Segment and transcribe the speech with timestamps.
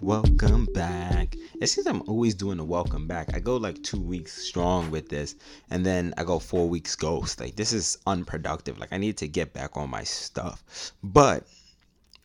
[0.00, 1.34] welcome back.
[1.60, 3.34] It seems I'm always doing a welcome back.
[3.34, 5.34] I go like two weeks strong with this,
[5.70, 7.40] and then I go four weeks ghost.
[7.40, 8.78] Like this is unproductive.
[8.78, 10.92] Like I need to get back on my stuff.
[11.02, 11.44] But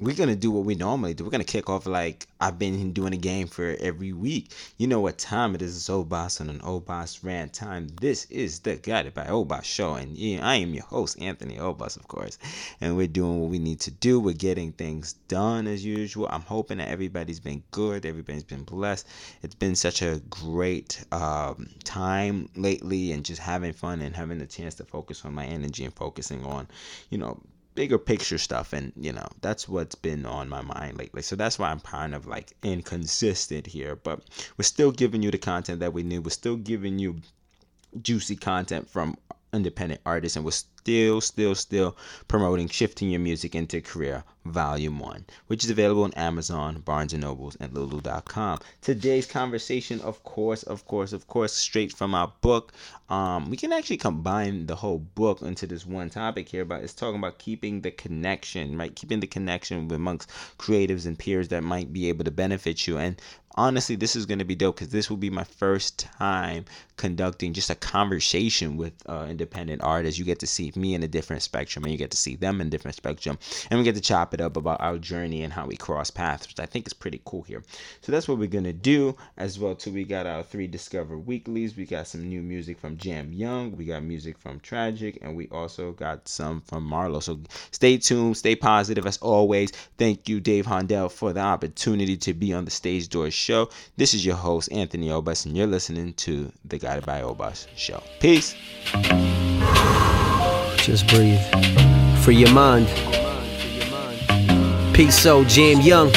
[0.02, 1.24] we're gonna do what we normally do.
[1.24, 4.52] We're gonna kick off like I've been doing a game for every week.
[4.80, 5.78] You know what time it is?
[5.78, 7.88] It's Obas on an Obas rant time.
[8.02, 12.08] This is the Guided by Obas show, and I am your host, Anthony Obas, of
[12.08, 12.40] course.
[12.82, 14.20] And we're doing what we need to do.
[14.20, 16.28] We're getting things done as usual.
[16.32, 18.04] I'm hoping that everybody's been good.
[18.04, 19.08] Everybody's been blessed.
[19.44, 24.48] It's been such a great um, time lately, and just having fun and having the
[24.48, 26.68] chance to focus on my energy and focusing on,
[27.12, 27.40] you know,
[27.74, 31.22] bigger picture stuff and you know that's what's been on my mind lately.
[31.22, 34.22] So that's why i'm kind of like inconsistent here but
[34.58, 37.22] we're still giving you the content that we need we're still giving you
[38.02, 39.18] juicy content from
[39.54, 41.96] independent artists and we're still still still
[42.28, 47.22] promoting shifting your music into career volume 1 which is available on amazon barnes and
[47.22, 52.74] nobles and lulu.com today's conversation of course of course of course straight from our book.
[53.10, 56.94] Um, we can actually combine the whole book into this one topic here but it's
[56.94, 58.96] talking about keeping the connection right?
[58.96, 62.98] Keeping the connection amongst creatives and peers that might be able to benefit you.
[62.98, 63.22] And
[63.56, 67.52] honestly this is going to be dope because this will be my first time conducting
[67.54, 70.18] just a conversation with uh, independent artists.
[70.18, 72.62] You get to see me in a different spectrum and you get to see them
[72.62, 73.38] in a different spectrum
[73.70, 76.48] and we get to chop it up about our journey and how we cross paths
[76.48, 77.64] which i think is pretty cool here
[78.02, 81.76] so that's what we're to do as well too we got our three discover weeklies
[81.76, 85.48] we got some new music from jam young we got music from tragic and we
[85.50, 87.40] also got some from marlo so
[87.72, 92.54] stay tuned stay positive as always thank you dave hondell for the opportunity to be
[92.54, 93.70] on the stage door show.
[93.98, 98.02] This is your host, Anthony Obas and you're listening to the Guided by Obas show.
[98.20, 98.56] Peace.
[100.82, 101.40] Just breathe.
[102.24, 102.88] Free your mind.
[104.94, 106.12] Peace, so Jam Young.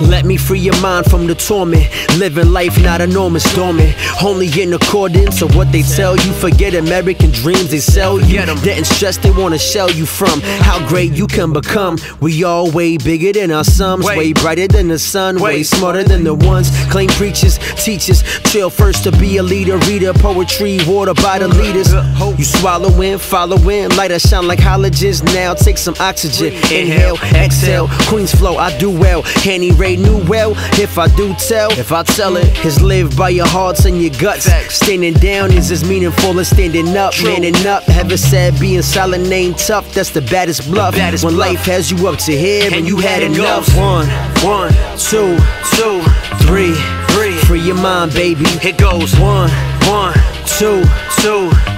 [0.00, 1.88] Let me free your mind from the torment.
[2.18, 3.94] Living life not a enormous, dormant.
[4.22, 6.32] Only in accordance of what they tell you.
[6.32, 8.38] Forget American dreams they sell you.
[8.64, 11.96] Getting stressed, they wanna shell you from how great you can become.
[12.20, 16.24] We all way bigger than our sums, way brighter than the sun, way smarter than
[16.24, 16.70] the ones.
[16.90, 19.76] Claim preachers, teachers, chill first to be a leader.
[19.78, 21.92] Reader, poetry, water by the leaders.
[22.38, 25.22] You swallowing, following, light a shine like halogens.
[25.34, 26.52] Now take some oxygen.
[26.72, 27.88] Inhale, exhale.
[28.08, 29.22] Queen's flow, I do well.
[29.22, 30.52] Henny Ray knew well.
[30.80, 34.00] If I do tell, if I tell it, it, is live by your hearts and
[34.00, 34.46] your guts.
[34.74, 37.12] Standing down is as meaningful as standing up.
[37.22, 39.92] Manning up, ever said being silent ain't tough.
[39.92, 40.94] That's the baddest bluff.
[41.22, 43.68] when life has you up to here and you had enough.
[43.76, 44.06] One,
[44.42, 45.36] one, two,
[45.76, 46.00] two,
[46.46, 46.74] three,
[47.12, 47.36] three.
[47.44, 48.46] Free your mind, baby.
[48.62, 49.50] It goes one,
[49.86, 50.14] one,
[50.46, 50.82] two,
[51.20, 51.73] two.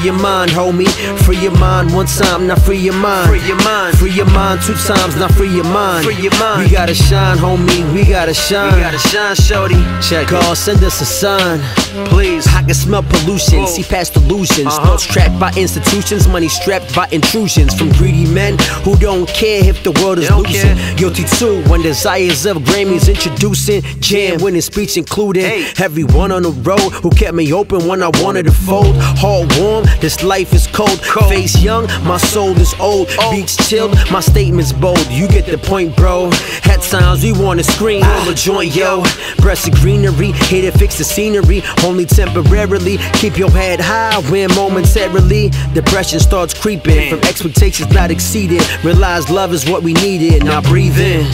[0.00, 0.88] Free your mind, homie.
[1.26, 3.28] Free your mind one time, now free your mind.
[3.28, 3.98] Free your mind.
[3.98, 6.06] Free your mind two times, now free your mind.
[6.06, 6.64] Free your mind.
[6.64, 7.92] We gotta shine, homie.
[7.92, 8.76] We gotta shine.
[8.76, 9.82] We gotta shine, shorty.
[10.00, 10.28] Check.
[10.28, 11.60] God, send us a sign.
[12.08, 12.46] Please.
[12.46, 14.68] I can smell pollution, see past illusions.
[14.68, 14.86] Uh-huh.
[14.86, 19.82] Thoughts trapped by institutions, money strapped by intrusions from greedy men who don't care if
[19.82, 20.76] the world is losing.
[20.76, 20.96] Care.
[20.96, 25.72] Guilty too when desires of Grammys introducing jam, winning speech including hey.
[25.78, 28.96] everyone on the road who kept me open when I wanted to fold.
[28.96, 31.00] Heart warm, this life is cold.
[31.02, 31.28] cold.
[31.28, 33.08] Face young, my soul is old.
[33.18, 33.30] Oh.
[33.30, 35.06] Beats chilled, my statements bold.
[35.10, 36.30] You get the point, bro.
[36.64, 38.30] At times we wanna scream, ah.
[38.30, 39.02] a joint, yo.
[39.38, 42.98] Breast of greenery, here to fix the scenery only temporarily.
[43.14, 48.62] Keep your head high when momentarily depression starts creeping from expectations not exceeded.
[48.84, 50.44] Realize love is what we needed.
[50.44, 51.24] Now breathe in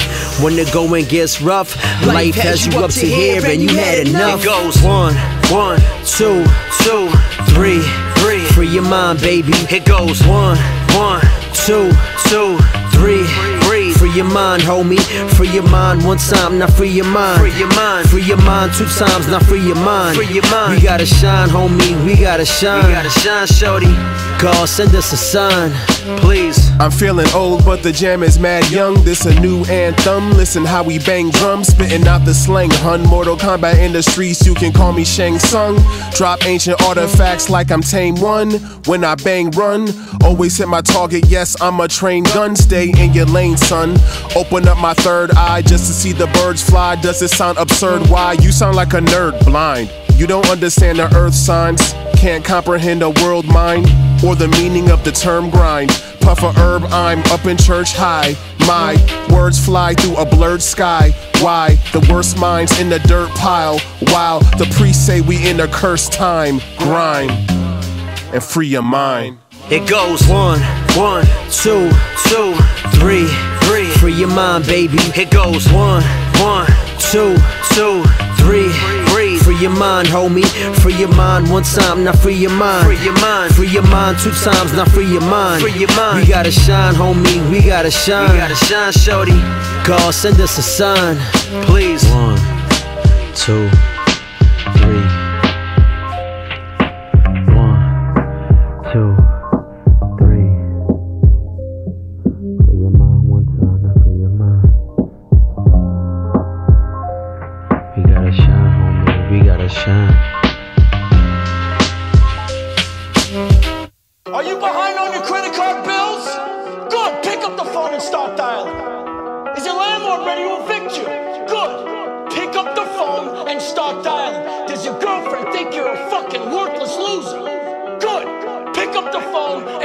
[0.42, 1.76] when the going gets rough.
[2.06, 4.40] Life has you up to here and you had enough.
[4.40, 5.14] It goes one,
[5.50, 6.44] one, two,
[6.82, 7.08] two,
[7.54, 8.05] three.
[8.56, 9.52] Free your mind, baby.
[9.70, 10.56] It goes one,
[10.96, 11.20] one,
[11.52, 11.92] two,
[12.30, 12.56] two,
[12.90, 13.55] three.
[14.06, 15.00] Free your mind, homie.
[15.34, 17.40] Free your mind one time, now free your mind.
[17.40, 18.08] Free your mind.
[18.08, 20.16] Free your mind two times, now free your mind.
[20.16, 20.76] Free your mind.
[20.76, 22.06] We gotta shine, homie.
[22.06, 22.86] We gotta shine.
[22.86, 23.92] We gotta shine, shorty.
[24.38, 25.72] God, send us a sign,
[26.20, 26.70] please.
[26.78, 29.02] I'm feeling old, but the jam is mad young.
[29.02, 30.30] This a new anthem.
[30.32, 32.70] Listen how we bang drums, spitting out the slang.
[32.70, 35.78] Hun, Mortal Kombat in the streets, you can call me Shang Tsung.
[36.12, 38.52] Drop ancient artifacts like I'm Tame One.
[38.84, 39.88] When I bang, run.
[40.22, 42.54] Always hit my target, yes, I'm a trained gun.
[42.54, 43.95] Stay in your lane, son.
[44.36, 46.96] Open up my third eye just to see the birds fly.
[46.96, 48.08] Does it sound absurd?
[48.08, 48.32] Why?
[48.34, 49.92] You sound like a nerd, blind.
[50.16, 53.86] You don't understand the earth signs, can't comprehend a world mind
[54.24, 55.90] or the meaning of the term grind.
[56.20, 58.34] Puff a herb, I'm up in church high.
[58.66, 58.96] My
[59.30, 61.10] words fly through a blurred sky.
[61.40, 61.76] Why?
[61.92, 63.78] The worst minds in the dirt pile.
[64.10, 66.60] While the priests say we in a cursed time.
[66.78, 67.30] Grind
[68.32, 69.38] and free your mind.
[69.70, 70.60] It goes one,
[70.96, 71.90] one, two,
[72.28, 72.54] two,
[72.98, 73.28] three,
[74.06, 74.98] free your mind, baby.
[75.16, 76.00] It goes one,
[76.38, 76.68] one,
[77.10, 77.34] two,
[77.74, 78.04] two,
[78.38, 78.70] three.
[79.10, 80.46] Free, free your mind, homie.
[80.80, 82.86] Free your mind one time, now free your mind.
[82.86, 85.60] Free your mind, free your mind two times, now free your mind.
[85.60, 86.20] Free your mind.
[86.20, 87.50] We gotta shine, homie.
[87.50, 88.30] We gotta shine.
[88.30, 89.40] We gotta shine, shorty.
[89.84, 91.16] God, send us a sign,
[91.66, 92.04] please.
[92.10, 92.38] One,
[93.34, 93.68] two,
[94.78, 95.05] three.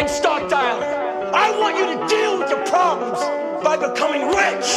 [0.01, 0.89] And start dialing.
[1.31, 3.19] I want you to deal with your problems
[3.63, 4.69] by becoming rich.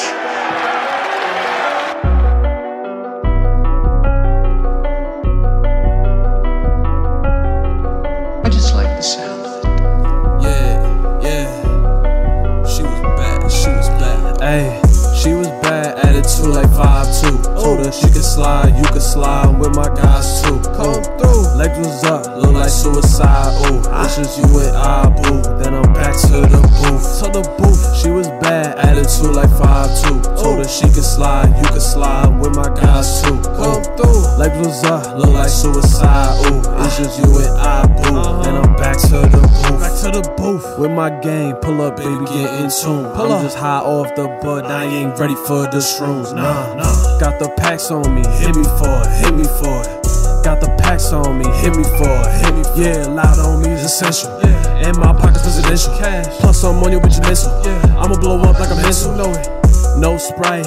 [8.45, 10.45] I just like the sound of it.
[10.45, 12.67] Yeah, yeah.
[12.67, 14.41] She was bad, she was bad.
[14.43, 17.63] Ayy, she was bad, attitude like 5'2.
[17.63, 20.61] Told her she could slide, you could slide with my guys too.
[20.77, 21.44] Come through.
[21.55, 23.55] Legs was up, look like suicide.
[23.71, 25.41] Ooh, it's just you and I, boo.
[25.63, 27.23] Then I'm back to the booth.
[27.23, 27.97] To the booth.
[27.97, 30.43] She was bad, attitude like 5'2.
[30.43, 33.41] Told her she could slide, you could slide with my guys too.
[33.55, 34.35] Come through.
[34.37, 36.35] Legs was up, look like suicide.
[36.51, 38.43] Ooh, it's just you and I, boo.
[38.43, 39.79] Then I'm back to the booth.
[39.79, 40.79] Back to the booth.
[40.79, 43.07] With my game, pull up, baby, get in tune.
[43.15, 46.35] Pull I'm just high off the bud, I ain't ready for the shrooms.
[46.35, 47.19] Nah, nah.
[47.21, 50.04] Got the packs on me, hit me for it, hit me for it.
[50.45, 52.63] Got the packs on me, hit me for it, hit me.
[52.77, 54.29] Yeah, loud on me is essential.
[54.45, 54.87] Yeah.
[54.87, 55.97] And my pockets presidential.
[55.97, 56.27] Cash.
[56.39, 57.51] Plus I'm on your bitch missile.
[57.65, 57.97] Yeah.
[57.99, 59.17] I'ma blow up like a missile.
[59.17, 59.65] Know it.
[59.99, 60.67] No sprite,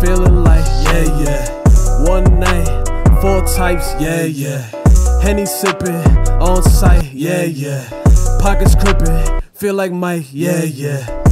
[0.00, 2.06] feeling like yeah yeah.
[2.06, 2.68] One night,
[3.20, 4.70] four types, yeah yeah.
[5.22, 5.96] Henny sipping
[6.38, 7.88] on site, yeah yeah.
[8.38, 11.25] Pockets crippin', feel like Mike, yeah yeah.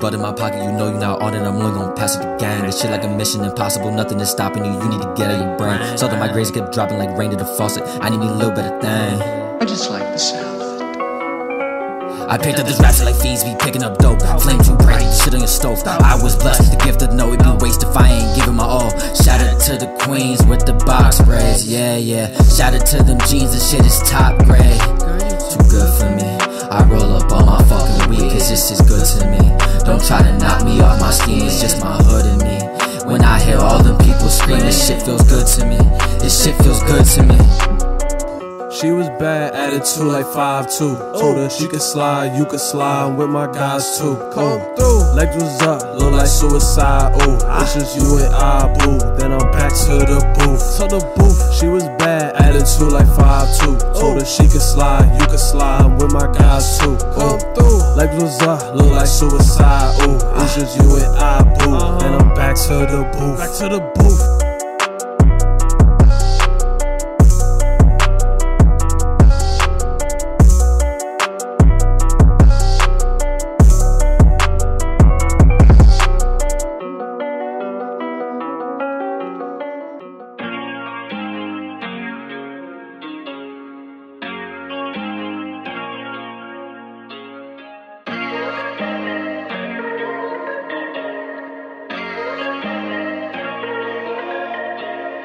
[0.00, 1.42] Roll up this butt in my pocket, you know you're not on it.
[1.42, 2.64] I'm only gonna pass it again.
[2.64, 4.72] This shit like a mission impossible, nothing is stopping you.
[4.72, 5.98] You need to get out of your brain.
[5.98, 7.84] So that my grades kept dropping like rain to the faucet.
[8.00, 9.20] I need me a little better thing.
[9.60, 12.30] I just like the sound of it.
[12.30, 14.22] I picked up this rap shit like fees, be picking up dope.
[14.40, 15.82] Flame too bright, shit on your stove.
[15.84, 18.64] I was blessed, the gift of no, it'd be waste if I ain't giving my
[18.64, 18.90] all.
[19.14, 22.32] Shout out to the queens with the box braids, yeah, yeah.
[22.44, 24.80] Shout out to them jeans, the shit is top grade.
[25.50, 26.19] Too good for me.
[26.70, 29.38] I roll up on my fucking weed, cause this is good to me.
[29.84, 33.10] Don't try to knock me off my scheme, it's just my hood and me.
[33.10, 35.78] When I hear all them people scream, this shit feels good to me.
[36.20, 37.79] This shit feels good to me.
[38.70, 41.18] She was bad, attitude like 5'2.
[41.18, 44.14] Told her she could slide, you could slide with my guys too.
[44.32, 45.10] Come through.
[45.12, 47.12] Legs was up, look like suicide.
[47.20, 48.96] Ooh, it's just you and I, boo.
[49.18, 50.62] Then I'm back to the booth.
[50.78, 51.52] To the booth.
[51.58, 53.98] She was bad, attitude like 5'2.
[53.98, 56.96] Told her she could slide, you could slide with my guys too.
[57.18, 57.82] Come through.
[57.98, 59.98] Legs was up, look like suicide.
[60.06, 61.74] Ooh, it's just you and I, boo.
[61.98, 63.36] Then I'm back to the booth.
[63.36, 64.29] Back to the booth.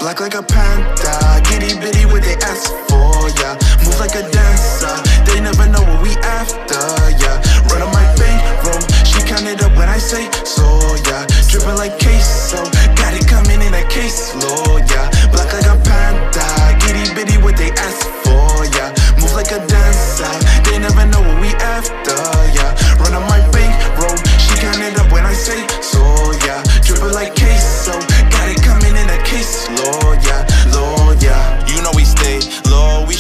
[0.06, 3.58] Black like a panther, kitty bitty what they ask for, yeah.
[3.82, 4.94] Move like a dancer,
[5.26, 6.78] they never know what we after,
[7.18, 7.42] yeah.
[7.74, 10.62] Run on my bankroll, she count it up when I say so,
[11.10, 11.26] yeah.
[11.50, 12.62] Dripping like queso,
[12.94, 15.10] got it coming in a case low, yeah.
[15.34, 16.54] Black like a panther,
[16.86, 18.94] kitty bitty what they ask for, yeah.
[19.18, 20.30] Move like a dancer,
[20.70, 22.14] they never know what we after,
[22.54, 22.78] yeah.
[23.02, 23.42] Run on my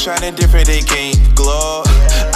[0.05, 1.81] shining different, they can't glow.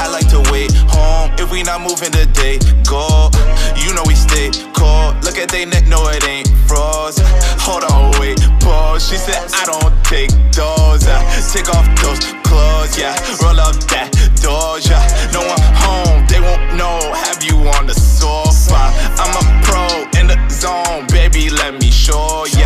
[0.01, 2.57] I like to wait home if we not moving today.
[2.89, 3.29] Go,
[3.77, 5.13] you know we stay cold.
[5.23, 7.21] Look at they neck, no it ain't froze.
[7.61, 9.07] Hold on, wait, pause.
[9.07, 11.05] She said I don't take those.
[11.05, 11.21] Uh,
[11.53, 13.13] take off those clothes, yeah.
[13.38, 14.09] Roll up that
[14.41, 14.97] doja.
[15.29, 16.97] No one home, they won't know.
[17.13, 18.89] Have you on the sofa?
[19.21, 19.85] I'm a pro
[20.17, 21.51] in the zone, baby.
[21.53, 22.58] Let me show ya,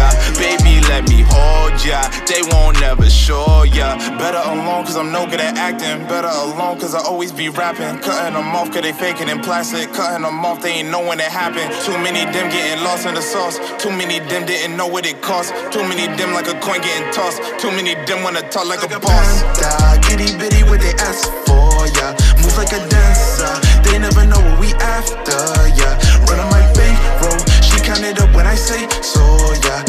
[1.85, 2.01] ya.
[2.25, 3.97] They won't never show ya.
[4.17, 6.07] Better alone, cause I'm no good at acting.
[6.07, 7.99] Better alone, cause I always be rapping.
[7.99, 9.91] Cutting them off, cause they faking in plastic.
[9.93, 11.69] Cutting them off, they ain't know when it happened.
[11.85, 13.59] Too many them getting lost in the sauce.
[13.81, 15.53] Too many them didn't know what it cost.
[15.71, 17.41] Too many them like a coin getting tossed.
[17.59, 19.43] Too many them wanna talk like, like a, a boss.
[19.59, 21.63] Panda, itty bitty what they ask for.
[22.43, 23.53] Move like a dancer.
[23.83, 25.39] They never know what we after,
[25.79, 25.95] yeah.
[26.27, 27.39] Running my bankroll.
[27.63, 29.21] She counted up when I say so,
[29.63, 29.83] yeah.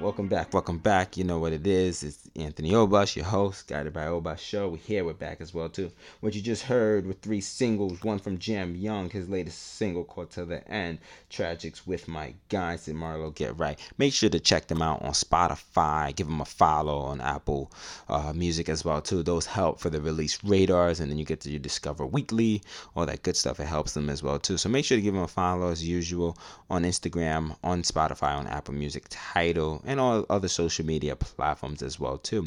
[0.00, 1.16] Welcome back, welcome back.
[1.16, 2.04] You know what it is.
[2.04, 4.68] It's Anthony Obas, your host, guided by Obas Show.
[4.68, 5.90] We're here, we're back as well too.
[6.20, 10.30] What you just heard were three singles, one from Jam Young, his latest single called
[10.30, 11.00] To the End,
[11.30, 13.76] Tragics with My Guys, and Marlo Get Right.
[13.98, 17.72] Make sure to check them out on Spotify, give them a follow on Apple
[18.08, 19.24] uh, Music as well too.
[19.24, 22.62] Those help for the release radars, and then you get to discover weekly,
[22.94, 23.58] all that good stuff.
[23.58, 24.58] It helps them as well too.
[24.58, 26.38] So make sure to give them a follow as usual
[26.70, 31.98] on Instagram, on Spotify, on Apple Music, Tidal and all other social media platforms as
[31.98, 32.46] well too.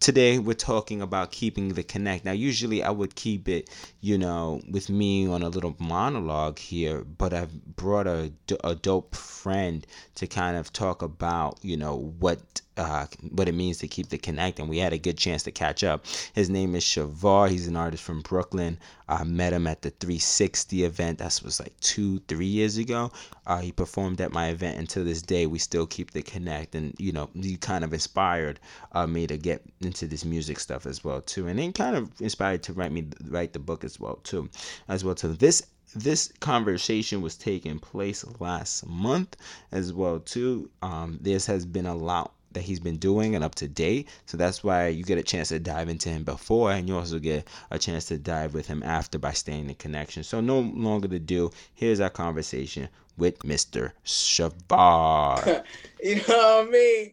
[0.00, 2.26] Today we're talking about keeping the connect.
[2.26, 3.70] Now usually I would keep it,
[4.02, 8.30] you know, with me on a little monologue here, but I've brought a,
[8.62, 9.86] a dope friend
[10.16, 14.18] to kind of talk about, you know, what uh, what it means to keep the
[14.18, 16.04] connect, and we had a good chance to catch up.
[16.34, 17.48] His name is Shavar.
[17.48, 18.78] He's an artist from Brooklyn.
[19.08, 21.18] I met him at the 360 event.
[21.18, 23.12] That was like two, three years ago.
[23.46, 26.74] Uh, he performed at my event, and to this day, we still keep the connect.
[26.74, 28.58] And you know, he kind of inspired
[28.92, 32.10] uh, me to get into this music stuff as well too, and then kind of
[32.20, 34.48] inspired to write me write the book as well too,
[34.88, 35.34] as well too.
[35.34, 35.62] This
[35.94, 39.36] this conversation was taking place last month
[39.70, 40.70] as well too.
[40.82, 44.08] Um, this has been a lot that he's been doing and up to date.
[44.26, 47.18] So that's why you get a chance to dive into him before, and you also
[47.18, 50.24] get a chance to dive with him after by staying in connection.
[50.24, 51.50] So no longer to do.
[51.74, 53.92] Here's our conversation with Mr.
[54.04, 55.64] Shavar.
[56.02, 57.12] you know what I mean?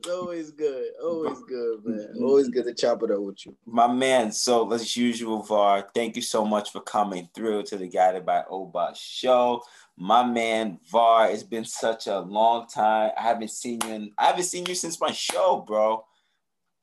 [0.00, 0.92] It's always good.
[1.02, 2.14] Always good, man.
[2.22, 3.54] Always good to chop it up with you.
[3.66, 7.86] My man, so as usual, VAR, thank you so much for coming through to the
[7.86, 9.62] Guided by Obas show
[10.00, 11.30] my man VAR.
[11.30, 13.10] It's been such a long time.
[13.16, 16.04] I haven't seen you in, I haven't seen you since my show, bro.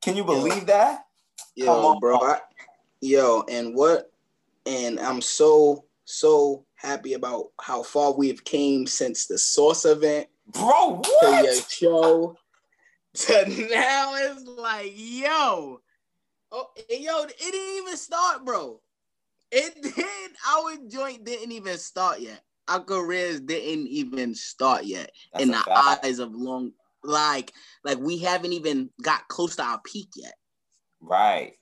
[0.03, 1.05] Can you believe that?
[1.55, 2.17] Yo, Come on, bro.
[2.21, 2.39] I,
[3.01, 4.11] yo, and what?
[4.67, 10.97] And I'm so so happy about how far we've came since the Source event, bro.
[10.97, 11.21] What?
[11.21, 12.37] To your show
[13.15, 15.81] to now it's like, yo,
[16.51, 18.79] oh, yo, it didn't even start, bro.
[19.51, 20.31] It did.
[20.47, 25.57] Our joint didn't even start yet our careers didn't even start yet That's in the
[25.57, 26.05] fact.
[26.05, 30.33] eyes of long like like we haven't even got close to our peak yet.
[30.99, 31.53] Right.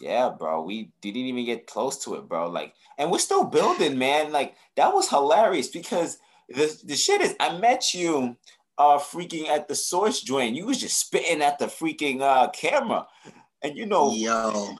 [0.00, 0.62] Yeah, bro.
[0.62, 2.48] We didn't even get close to it, bro.
[2.48, 4.32] Like, and we're still building, man.
[4.32, 6.18] Like, that was hilarious because
[6.48, 8.36] the the shit is I met you
[8.78, 10.56] uh freaking at the source joint.
[10.56, 13.06] You was just spitting at the freaking uh camera.
[13.62, 14.74] And you know, yo,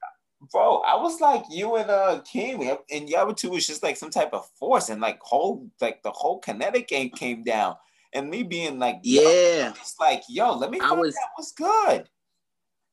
[0.52, 4.10] bro, I was like you and uh King and y'all two was just like some
[4.10, 7.76] type of force and like whole like the whole kinetic game came down.
[8.12, 11.14] And me being like, yeah, it's like, yo, let me I was
[11.56, 12.08] good.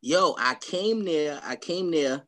[0.02, 2.22] Yo, I came there, I came there,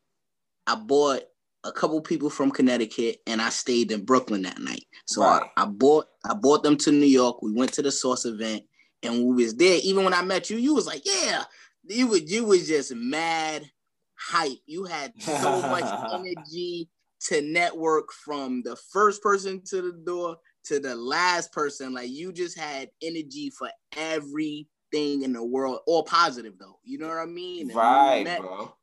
[0.66, 1.22] I bought
[1.64, 4.86] a couple people from Connecticut and I stayed in Brooklyn that night.
[5.06, 5.44] So right.
[5.56, 7.42] I, I bought I bought them to New York.
[7.42, 8.64] We went to the source event
[9.04, 9.80] and we was there.
[9.84, 11.44] Even when I met you, you was like, yeah,
[11.84, 13.70] you was you was just mad
[14.20, 14.60] hype.
[14.66, 15.84] You had so much
[16.14, 16.90] energy
[17.28, 21.94] to network from the first person to the door to the last person.
[21.94, 26.80] Like you just had energy for everything in the world, all positive though.
[26.84, 27.70] You know what I mean?
[27.70, 28.74] And right, met, bro.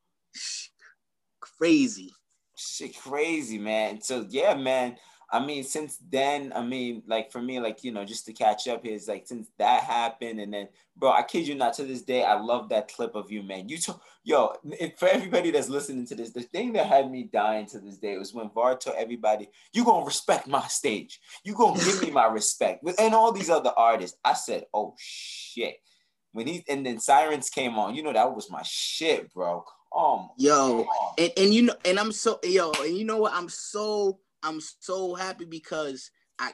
[1.40, 2.12] Crazy.
[2.56, 4.00] Shit, crazy, man.
[4.00, 4.96] So yeah, man.
[5.36, 8.66] I mean, since then, I mean, like for me, like you know, just to catch
[8.68, 12.00] up is like since that happened, and then, bro, I kid you not, to this
[12.00, 13.68] day, I love that clip of you, man.
[13.68, 14.54] You told, yo,
[14.96, 18.16] for everybody that's listening to this, the thing that had me dying to this day
[18.16, 22.26] was when Var told everybody, "You gonna respect my stage, you gonna give me my
[22.26, 24.16] respect," and all these other artists.
[24.24, 25.76] I said, "Oh shit."
[26.32, 29.64] When he and then Sirens came on, you know that was my shit, bro.
[29.94, 30.86] Um, yo,
[31.18, 33.34] and, and you know, and I'm so yo, and you know what?
[33.34, 36.52] I'm so I'm so happy because I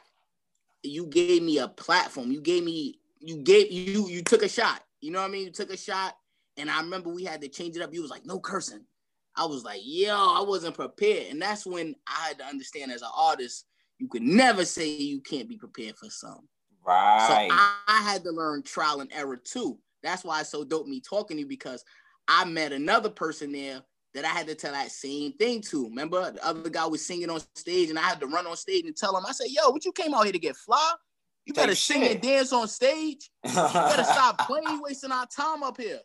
[0.83, 2.33] you gave me a platform.
[2.33, 4.83] You gave me you gave you you took a shot.
[5.01, 5.45] You know what I mean?
[5.45, 6.17] You took a shot,
[6.57, 7.93] and I remember we had to change it up.
[7.93, 8.85] You was like, no cursing,
[9.37, 11.29] I was like, yo, I wasn't prepared.
[11.31, 13.67] And that's when I had to understand as an artist,
[13.99, 16.49] you could never say you can't be prepared for something.
[16.85, 17.27] Right.
[17.27, 19.79] So I, I had to learn trial and error too.
[20.03, 21.85] That's why it's so dope me talking to you because
[22.29, 23.83] I met another person there
[24.15, 25.89] that I had to tell that same thing to.
[25.89, 28.85] Remember, the other guy was singing on stage, and I had to run on stage
[28.85, 30.93] and tell him, I said, "Yo, what you came out here to get fly?
[31.47, 33.31] You better sing and dance on stage.
[33.45, 36.01] You better stop playing, wasting our time up here."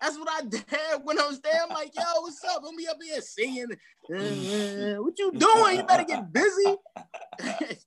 [0.00, 0.64] That's what I did
[1.04, 1.62] when I was there.
[1.62, 2.62] I'm like, "Yo, what's up?
[2.66, 3.68] I'm be up here singing.
[4.12, 5.76] Uh, what you doing?
[5.76, 6.76] You better get busy."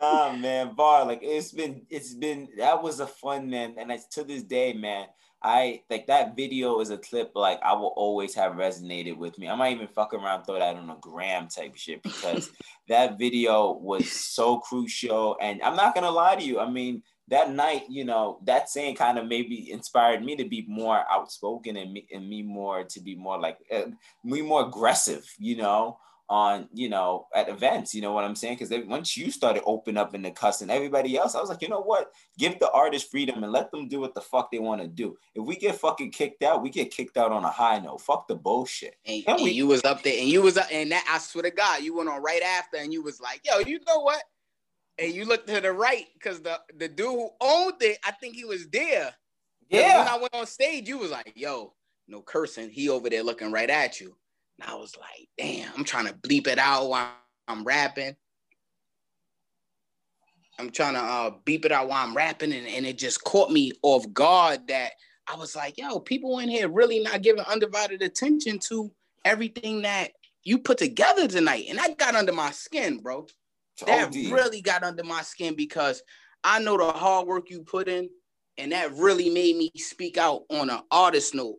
[0.00, 4.06] nah, man, Var like it's been, it's been that was a fun man, and it's
[4.08, 5.06] to this day, man.
[5.44, 9.48] I like that video is a clip like I will always have resonated with me.
[9.48, 12.50] I might even fuck around throw that on a gram type shit because
[12.88, 15.36] that video was so crucial.
[15.40, 16.60] And I'm not gonna lie to you.
[16.60, 20.64] I mean, that night, you know, that saying kind of maybe inspired me to be
[20.68, 23.86] more outspoken and me and me more to be more like uh,
[24.24, 25.98] me more aggressive, you know
[26.28, 28.56] on you know at events you know what i'm saying?
[28.58, 31.68] Because once you started open up in the cussing everybody else i was like you
[31.68, 32.12] know what?
[32.38, 35.16] Give the artist freedom and let them do what the fuck they want to do.
[35.34, 38.00] If we get fucking kicked out we get kicked out on a high note.
[38.00, 38.96] Fuck the bullshit.
[39.04, 41.42] And, and, we, you was up there and you was up and that i swear
[41.42, 44.22] to god you went on right after and you was like yo you know what?
[44.98, 48.36] And you looked to the right because the the dude who owned it i think
[48.36, 49.12] he was there.
[49.68, 51.74] Yeah when i went on stage you was like yo
[52.08, 52.70] no cursing.
[52.70, 54.16] He over there looking right at you
[54.62, 57.08] and I was like, damn, I'm trying to bleep it out while
[57.48, 58.16] I'm rapping.
[60.58, 63.50] I'm trying to uh, beep it out while I'm rapping, and, and it just caught
[63.50, 64.92] me off guard that
[65.26, 68.92] I was like, yo, people in here really not giving undivided attention to
[69.24, 70.12] everything that
[70.44, 71.66] you put together tonight.
[71.68, 73.26] And that got under my skin, bro.
[73.86, 74.14] That OD.
[74.30, 76.02] really got under my skin because
[76.44, 78.10] I know the hard work you put in,
[78.58, 81.56] and that really made me speak out on an artist note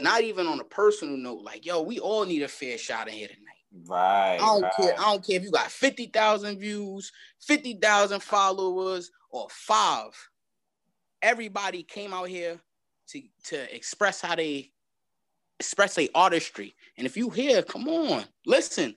[0.00, 3.14] not even on a personal note, like, yo, we all need a fair shot in
[3.14, 3.88] here tonight.
[3.88, 4.34] Right.
[4.34, 4.72] I don't right.
[4.76, 4.94] care.
[4.98, 10.10] I don't care if you got 50,000 views, 50,000 followers, or five.
[11.22, 12.60] Everybody came out here
[13.08, 14.72] to, to express how they
[15.58, 16.74] express their artistry.
[16.98, 18.96] And if you hear, come on, listen.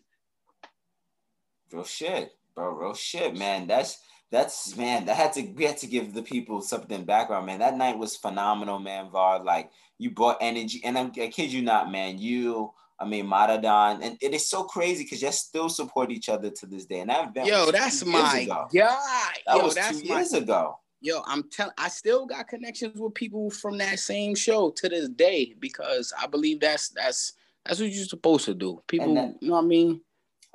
[1.71, 2.71] Real shit, bro.
[2.71, 3.67] Real shit, man.
[3.67, 3.99] That's
[4.31, 5.05] that's man.
[5.05, 7.59] That had to we had to give the people something background, man.
[7.59, 9.09] That night was phenomenal, man.
[9.11, 12.17] Var like you brought energy, and I'm, I kid you not, man.
[12.17, 16.49] You, I mean, Maradan, and it is so crazy because you still support each other
[16.49, 16.99] to this day.
[16.99, 18.69] And that event, yo, that's my god.
[18.71, 20.79] That yo, was that's two years ago.
[21.01, 25.09] Yo, I'm telling, I still got connections with people from that same show to this
[25.09, 27.33] day because I believe that's that's
[27.65, 28.81] that's what you're supposed to do.
[28.87, 30.01] People, that, you know what I mean?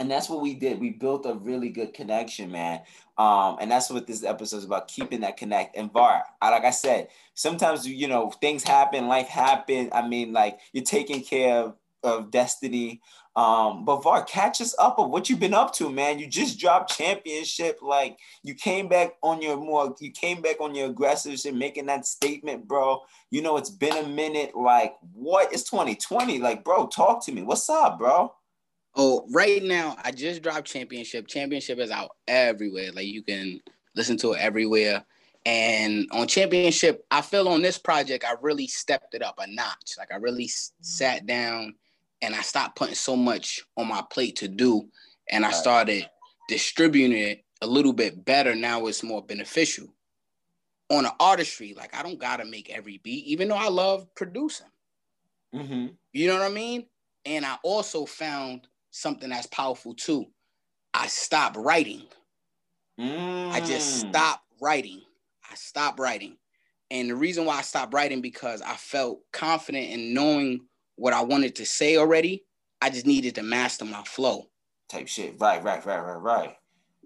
[0.00, 0.80] And that's what we did.
[0.80, 2.80] We built a really good connection, man.
[3.18, 5.76] Um, and that's what this episode is about: keeping that connect.
[5.76, 9.90] And Var, like I said, sometimes you know things happen, life happen.
[9.92, 13.02] I mean, like you're taking care of, of destiny.
[13.36, 16.18] Um, but Var, catch us up of what you've been up to, man.
[16.18, 17.80] You just dropped championship.
[17.82, 21.86] Like you came back on your more, you came back on your aggressive shit, making
[21.86, 23.02] that statement, bro.
[23.30, 24.56] You know, it's been a minute.
[24.56, 25.52] Like, what?
[25.52, 26.38] It's 2020.
[26.38, 27.42] Like, bro, talk to me.
[27.42, 28.32] What's up, bro?
[28.96, 31.26] Oh, right now I just dropped Championship.
[31.28, 32.90] Championship is out everywhere.
[32.92, 33.60] Like you can
[33.94, 35.04] listen to it everywhere.
[35.46, 39.94] And on Championship, I feel on this project I really stepped it up a notch.
[39.96, 41.74] Like I really s- sat down
[42.22, 44.88] and I stopped putting so much on my plate to do,
[45.30, 46.06] and I started
[46.48, 48.54] distributing it a little bit better.
[48.54, 49.94] Now it's more beneficial.
[50.90, 54.66] On the artistry, like I don't gotta make every beat, even though I love producing.
[55.54, 55.86] Mm-hmm.
[56.12, 56.86] You know what I mean?
[57.24, 60.26] And I also found something that's powerful too.
[60.94, 62.02] I stopped writing.
[62.98, 63.50] Mm.
[63.50, 65.02] I just stopped writing.
[65.50, 66.36] I stopped writing.
[66.90, 70.62] And the reason why I stopped writing because I felt confident in knowing
[70.96, 72.44] what I wanted to say already.
[72.82, 74.48] I just needed to master my flow.
[74.88, 75.36] Type shit.
[75.38, 76.56] Right, right, right, right, right.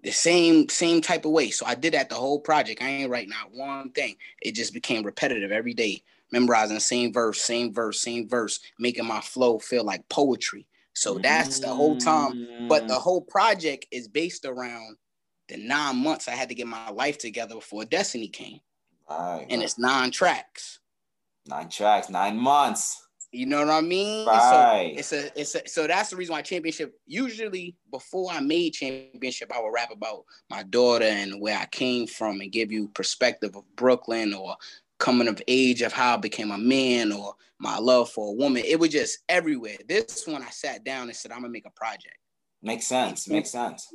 [0.03, 1.49] The same same type of way.
[1.49, 2.81] So I did that the whole project.
[2.81, 4.15] I ain't writing not one thing.
[4.41, 9.05] It just became repetitive every day, memorizing the same verse, same verse, same verse, making
[9.05, 10.67] my flow feel like poetry.
[10.95, 12.67] So that's the whole time.
[12.67, 13.01] But the mm.
[13.01, 14.97] whole project is based around
[15.47, 18.59] the nine months I had to get my life together before Destiny came.
[19.09, 19.45] Right.
[19.49, 20.79] And it's nine tracks.
[21.47, 23.01] Nine tracks, nine months.
[23.31, 24.25] You know what I mean?
[24.25, 24.93] Right.
[24.95, 28.71] So it's a it's a so that's the reason why championship usually before I made
[28.71, 32.87] championship, I would rap about my daughter and where I came from and give you
[32.87, 34.55] perspective of Brooklyn or
[34.99, 38.63] coming of age of how I became a man or my love for a woman.
[38.65, 39.77] It was just everywhere.
[39.87, 42.17] This one I sat down and said, I'm gonna make a project.
[42.61, 43.27] Makes sense.
[43.27, 43.93] Makes sense.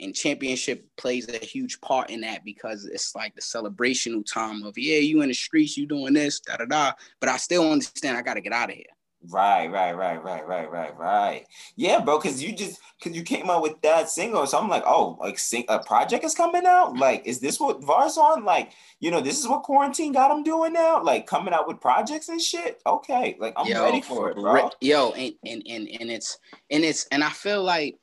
[0.00, 4.76] And championship plays a huge part in that because it's like the celebrational time of
[4.76, 6.92] yeah, you in the streets, you doing this, da da da.
[7.20, 8.86] But I still understand I gotta get out of here.
[9.28, 11.46] Right, right, right, right, right, right, right.
[11.76, 14.82] Yeah, bro, because you just because you came out with that single, so I'm like,
[14.84, 16.96] oh, like sing a project is coming out.
[16.96, 18.44] Like, is this what Var's on?
[18.44, 21.02] Like, you know, this is what quarantine got him doing now.
[21.02, 22.82] Like, coming out with projects and shit.
[22.84, 24.70] Okay, like I'm Yo, ready for it, bro.
[24.80, 26.38] Yo, and, and and and it's
[26.70, 27.98] and it's and I feel like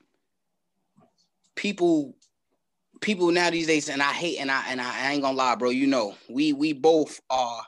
[1.56, 2.16] people
[3.02, 5.56] people now these days, and I hate and I and I, I ain't gonna lie,
[5.56, 5.70] bro.
[5.70, 7.62] You know, we we both are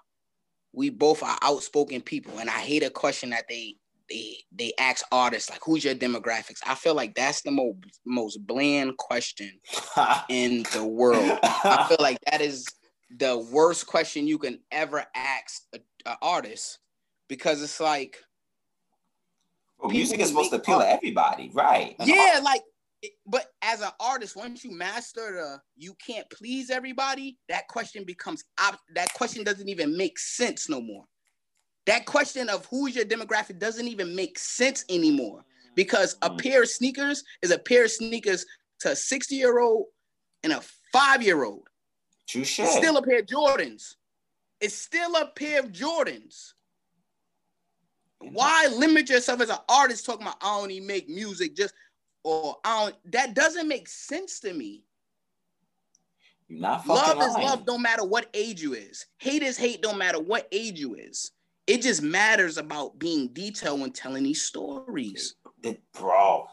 [0.73, 3.75] we both are outspoken people, and I hate a question that they
[4.09, 8.45] they they ask artists like, "Who's your demographics?" I feel like that's the most most
[8.45, 9.59] bland question
[10.29, 11.39] in the world.
[11.43, 12.65] I feel like that is
[13.17, 16.79] the worst question you can ever ask an artist
[17.27, 18.17] because it's like
[19.79, 21.95] well, music is supposed to appeal to everybody, right?
[21.99, 22.61] Yeah, like
[23.25, 28.43] but as an artist, once you master the you can't please everybody, that question becomes
[28.59, 31.05] op- that question doesn't even make sense no more.
[31.87, 35.43] That question of who's your demographic doesn't even make sense anymore
[35.75, 36.41] because a mm.
[36.41, 38.45] pair of sneakers is a pair of sneakers
[38.81, 39.85] to a 60 year old
[40.43, 40.61] and a
[40.93, 41.67] five year old.
[42.67, 43.95] It's still a pair of Jordans.
[44.59, 46.53] It's still a pair of Jordans.
[48.19, 51.73] Why limit yourself as an artist talking about I only make music just
[52.23, 54.83] or I don't, that doesn't make sense to me.
[56.47, 57.29] You're not love lying.
[57.29, 59.05] is love, don't matter what age you is.
[59.17, 61.31] Hate is hate, don't matter what age you is.
[61.67, 65.35] It just matters about being detailed when telling these stories.
[65.61, 66.47] The, bro,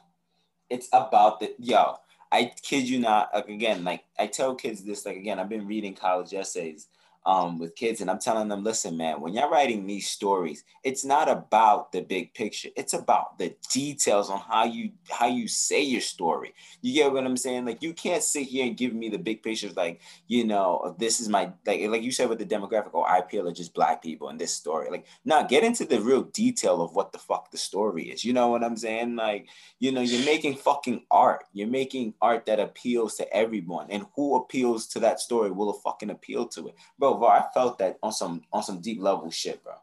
[0.70, 1.96] it's about the yo.
[2.30, 3.30] I kid you not.
[3.34, 5.06] Like again, like I tell kids this.
[5.06, 6.88] Like again, I've been reading college essays
[7.28, 11.04] um, with kids, and I'm telling them, listen, man, when you're writing these stories, it's
[11.04, 12.70] not about the big picture.
[12.74, 16.54] It's about the details on how you how you say your story.
[16.80, 17.66] You get what I'm saying?
[17.66, 21.20] Like you can't sit here and give me the big pictures, like you know, this
[21.20, 23.74] is my like like you said with the demographic, or oh, I appeal to just
[23.74, 24.88] black people in this story.
[24.90, 28.24] Like, now get into the real detail of what the fuck the story is.
[28.24, 29.16] You know what I'm saying?
[29.16, 29.48] Like,
[29.80, 31.44] you know, you're making fucking art.
[31.52, 36.08] You're making art that appeals to everyone, and who appeals to that story will fucking
[36.08, 39.74] appeal to it, bro I felt that on some on some deep level shit, bro.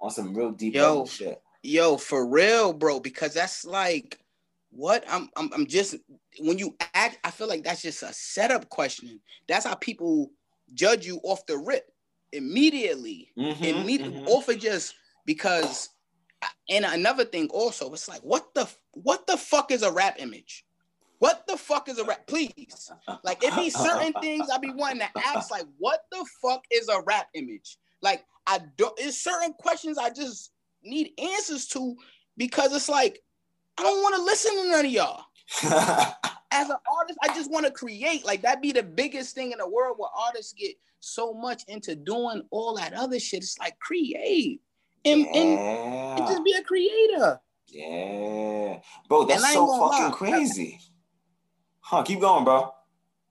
[0.00, 1.42] On some real deep yo, level shit.
[1.62, 4.18] Yo, for real, bro, because that's like
[4.70, 5.96] what I'm, I'm I'm just
[6.40, 9.20] when you act, I feel like that's just a setup question.
[9.48, 10.30] That's how people
[10.74, 11.90] judge you off the rip
[12.32, 13.30] immediately.
[13.38, 14.28] Mm-hmm, immediately mm-hmm.
[14.28, 14.94] off of just
[15.26, 15.90] because
[16.68, 20.64] and another thing also, it's like what the what the fuck is a rap image?
[21.18, 22.26] What the fuck is a rap?
[22.26, 22.90] Please.
[23.22, 26.88] Like it be certain things I be wanting to ask, like, what the fuck is
[26.88, 27.78] a rap image?
[28.02, 31.96] Like, I don't it's certain questions I just need answers to
[32.36, 33.22] because it's like,
[33.78, 35.24] I don't want to listen to none of y'all.
[36.50, 38.24] As an artist, I just want to create.
[38.24, 41.96] Like that be the biggest thing in the world where artists get so much into
[41.96, 43.42] doing all that other shit.
[43.42, 44.60] It's like create
[45.04, 45.40] and, yeah.
[45.40, 47.40] and, and just be a creator.
[47.68, 50.10] Yeah, bro, that's so fucking lie.
[50.12, 50.80] crazy.
[51.84, 52.72] Huh, keep going, bro.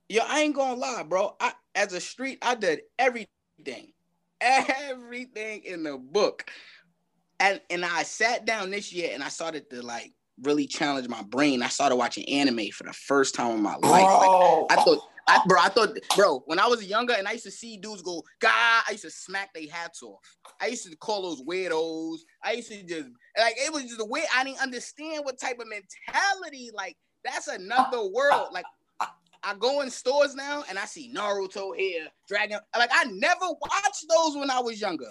[0.10, 1.36] Yo, I ain't gonna lie, bro.
[1.40, 3.94] I as a street, I did everything.
[4.42, 6.52] Everything in the book.
[7.40, 10.14] And and I sat down this year and I started to like
[10.44, 11.64] really challenge my brain.
[11.64, 14.04] I started watching anime for the first time in my life.
[14.04, 17.46] Like, I thought I, bro, I thought, bro, when I was younger and I used
[17.46, 20.20] to see dudes go, God, I used to smack their hats off.
[20.62, 22.18] I used to call those weirdos.
[22.44, 25.60] I used to just like it was just the way I didn't understand what type
[25.60, 28.50] of mentality like that's another world.
[28.52, 28.66] Like
[29.44, 32.60] I go in stores now and I see Naruto here, Dragon.
[32.78, 35.10] Like I never watched those when I was younger.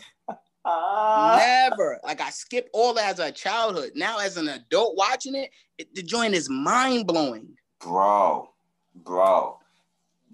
[0.64, 1.98] Uh, never.
[2.04, 3.92] Like I skipped all that as a childhood.
[3.94, 7.48] Now as an adult watching it, it the joint is mind blowing.
[7.80, 8.50] Bro,
[8.94, 9.58] bro,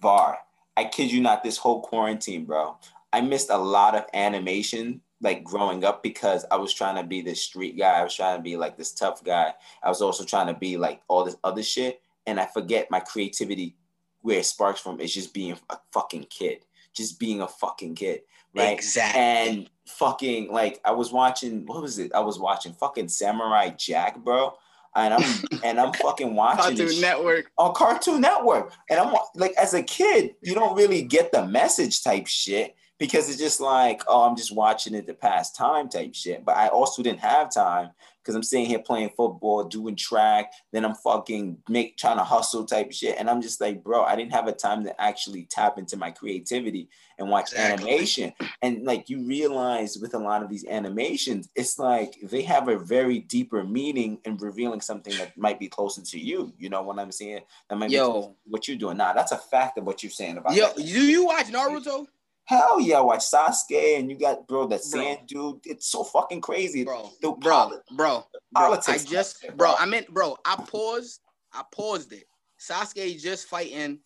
[0.01, 0.39] Var.
[0.77, 1.43] I kid you not.
[1.43, 2.77] This whole quarantine, bro.
[3.13, 7.21] I missed a lot of animation like growing up because I was trying to be
[7.21, 7.99] this street guy.
[7.99, 9.53] I was trying to be like this tough guy.
[9.83, 12.01] I was also trying to be like all this other shit.
[12.27, 13.77] And I forget my creativity
[14.21, 16.65] where it sparks from is just being a fucking kid.
[16.95, 18.23] Just being a fucking kid.
[18.55, 18.73] Right.
[18.73, 19.21] Exactly.
[19.21, 22.13] And fucking like I was watching, what was it?
[22.15, 24.55] I was watching fucking Samurai Jack, bro.
[24.95, 29.75] And I'm and I'm fucking watching Cartoon Network on Cartoon Network, and I'm like, as
[29.75, 34.29] a kid, you don't really get the message type shit because it's just like, oh,
[34.29, 36.45] I'm just watching it to pass time type shit.
[36.45, 37.91] But I also didn't have time
[38.29, 42.67] because I'm sitting here playing football, doing track, then I'm fucking make trying to hustle
[42.67, 43.17] type shit.
[43.19, 46.11] And I'm just like, bro, I didn't have a time to actually tap into my
[46.11, 47.89] creativity and watch exactly.
[47.89, 48.33] animation.
[48.61, 52.79] And like you realize with a lot of these animations, it's like they have a
[52.79, 56.53] very deeper meaning in revealing something that might be closer to you.
[56.59, 57.41] You know what I'm saying?
[57.71, 58.21] That might Yo.
[58.21, 58.99] be what you're doing.
[58.99, 60.77] Nah, that's a fact of what you're saying about Yo, that.
[60.77, 62.07] do you watch Naruto?
[62.49, 65.61] Hell yeah, I watch Sasuke and you got bro that sand dude.
[65.65, 67.11] It's so fucking crazy, bro.
[67.21, 68.79] The bro, bro, bro.
[68.89, 69.75] I just, bro.
[69.79, 70.35] I meant, bro.
[70.47, 71.21] I paused.
[71.53, 72.25] I paused it.
[72.59, 73.99] Sasuke just fighting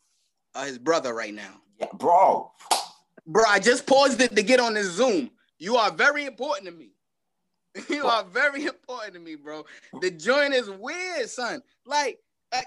[0.56, 1.60] uh, his brother right now.
[1.78, 2.50] Yeah, bro.
[3.28, 5.30] Bro, I just paused it to get on this Zoom.
[5.60, 6.90] You are very important to me.
[7.88, 9.64] You are very important to me, bro.
[10.00, 11.62] The joint is weird, son.
[11.86, 12.18] Like,
[12.52, 12.66] like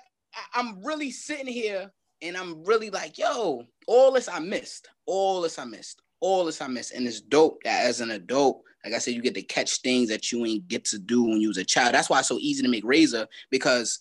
[0.54, 4.88] I'm really sitting here and I'm really like, yo, all this I missed.
[5.06, 6.02] All this I missed.
[6.20, 6.94] All this I missed.
[6.94, 10.10] And it's dope that as an adult, like I said, you get to catch things
[10.10, 11.94] that you ain't get to do when you was a child.
[11.94, 14.00] That's why it's so easy to make Razor because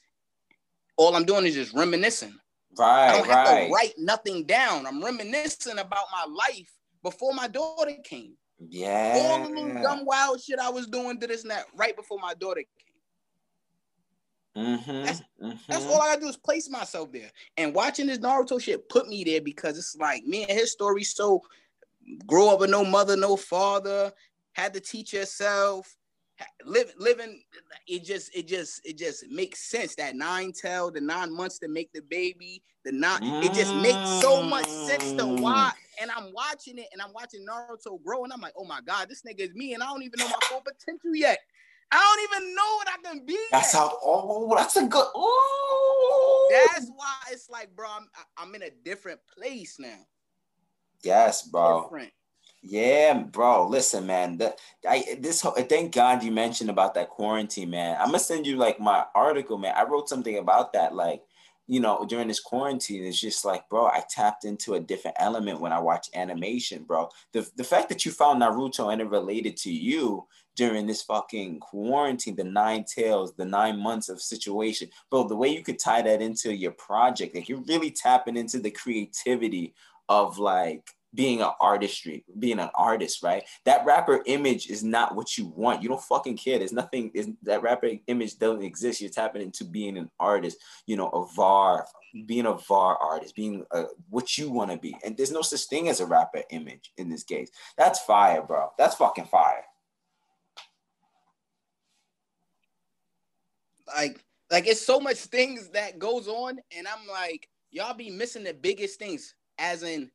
[0.97, 2.35] all I'm doing is just reminiscing.
[2.79, 3.09] Right.
[3.09, 3.67] I Right, don't have right.
[3.67, 4.87] to write nothing down.
[4.87, 6.71] I'm reminiscing about my life
[7.03, 8.35] before my daughter came.
[8.69, 9.15] Yeah.
[9.17, 12.19] All the little dumb wild shit I was doing to this and that right before
[12.19, 12.84] my daughter came.
[14.57, 15.03] Mm-hmm.
[15.05, 15.23] That's,
[15.69, 17.31] that's all I gotta do is place myself there.
[17.57, 21.03] And watching this Naruto shit put me there because it's like me and his story.
[21.03, 21.43] So
[22.27, 24.13] grow up with no mother, no father,
[24.53, 25.97] had to teach yourself,
[26.65, 27.43] live living.
[27.89, 31.69] It just it just it just makes sense that nine tails the nine months to
[31.69, 32.63] make the baby.
[32.85, 35.73] The nine it just makes so much sense to why.
[36.01, 39.09] And I'm watching it and I'm watching Naruto grow and I'm like, oh my god,
[39.09, 41.39] this nigga is me and I don't even know my full potential yet.
[41.95, 43.39] I don't even know what I can be.
[43.53, 43.81] That's yet.
[43.81, 43.99] how.
[44.03, 45.07] Oh, that's a good.
[45.17, 46.49] Ooh.
[46.51, 49.99] That's why it's like, bro, I'm I'm in a different place now.
[51.05, 51.85] Yes, bro.
[51.85, 52.13] Different.
[52.63, 53.69] Yeah, bro.
[53.69, 54.39] Listen, man.
[54.39, 54.57] The,
[54.89, 57.97] I this whole, thank God you mentioned about that quarantine, man.
[58.01, 59.75] I'm gonna send you like my article, man.
[59.77, 61.23] I wrote something about that, like
[61.67, 63.05] you know, during this quarantine.
[63.05, 67.09] It's just like, bro, I tapped into a different element when I watch animation, bro.
[67.33, 71.61] The the fact that you found Naruto and it related to you during this fucking
[71.61, 75.27] quarantine, the nine tails, the nine months of situation, bro.
[75.27, 78.71] The way you could tie that into your project, like you're really tapping into the
[78.71, 79.75] creativity
[80.09, 83.45] of like being an artistry, being an artist, right?
[83.65, 85.83] That rapper image is not what you want.
[85.83, 86.59] You don't fucking care.
[86.59, 89.01] There's nothing, that rapper image doesn't exist.
[89.01, 91.87] You're tapping into being an artist, you know, a VAR,
[92.27, 94.97] being a VAR artist, being a, what you want to be.
[95.05, 97.51] And there's no such thing as a rapper image in this case.
[97.79, 98.71] That's fire, bro.
[98.77, 99.65] That's fucking fire.
[103.87, 108.45] Like, like it's so much things that goes on, and I'm like, y'all be missing
[108.45, 109.35] the biggest things.
[109.59, 110.11] As in,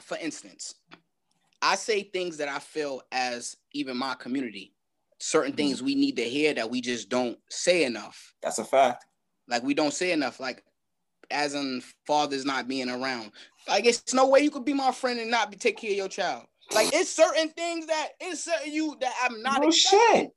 [0.00, 0.74] for instance,
[1.62, 4.74] I say things that I feel as even my community,
[5.18, 5.56] certain mm-hmm.
[5.56, 8.34] things we need to hear that we just don't say enough.
[8.42, 9.04] That's a fact.
[9.48, 10.40] Like we don't say enough.
[10.40, 10.62] Like
[11.30, 13.32] as in fathers not being around.
[13.68, 15.96] Like it's no way you could be my friend and not be take care of
[15.96, 16.44] your child.
[16.72, 20.20] Like it's certain things that it's certain you that I'm not No accepting.
[20.22, 20.30] shit.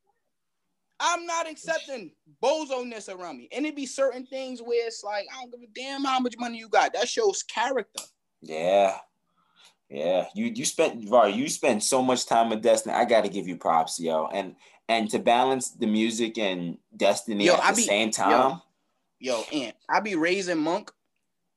[0.99, 2.11] I'm not accepting
[2.43, 3.47] bozo-ness around me.
[3.51, 6.35] And it be certain things where it's like, I don't give a damn how much
[6.39, 6.93] money you got.
[6.93, 8.03] That shows character.
[8.41, 8.97] Yeah.
[9.89, 10.27] Yeah.
[10.35, 12.93] You you spent Var, you spent so much time with Destiny.
[12.95, 14.27] I gotta give you props, yo.
[14.27, 14.55] And
[14.89, 18.59] and to balance the music and Destiny Yo, at I the be- same time.
[19.19, 20.91] Yo, And I be raising Monk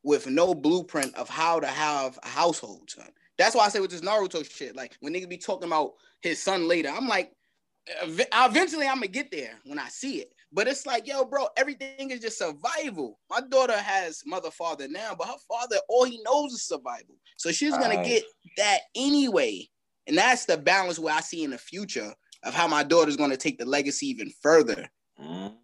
[0.03, 3.09] with no blueprint of how to have a household, son.
[3.37, 6.43] That's why I say with this Naruto shit, like when niggas be talking about his
[6.43, 7.33] son later, I'm like,
[8.07, 10.33] eventually I'm gonna get there when I see it.
[10.53, 13.21] But it's like, yo, bro, everything is just survival.
[13.31, 17.15] My daughter has mother, father now, but her father, all he knows is survival.
[17.37, 18.05] So she's gonna Right.
[18.07, 18.25] get
[18.57, 19.69] that anyway.
[20.07, 23.37] And that's the balance where I see in the future of how my daughter's gonna
[23.37, 24.89] take the legacy even further.
[25.21, 25.57] Mm.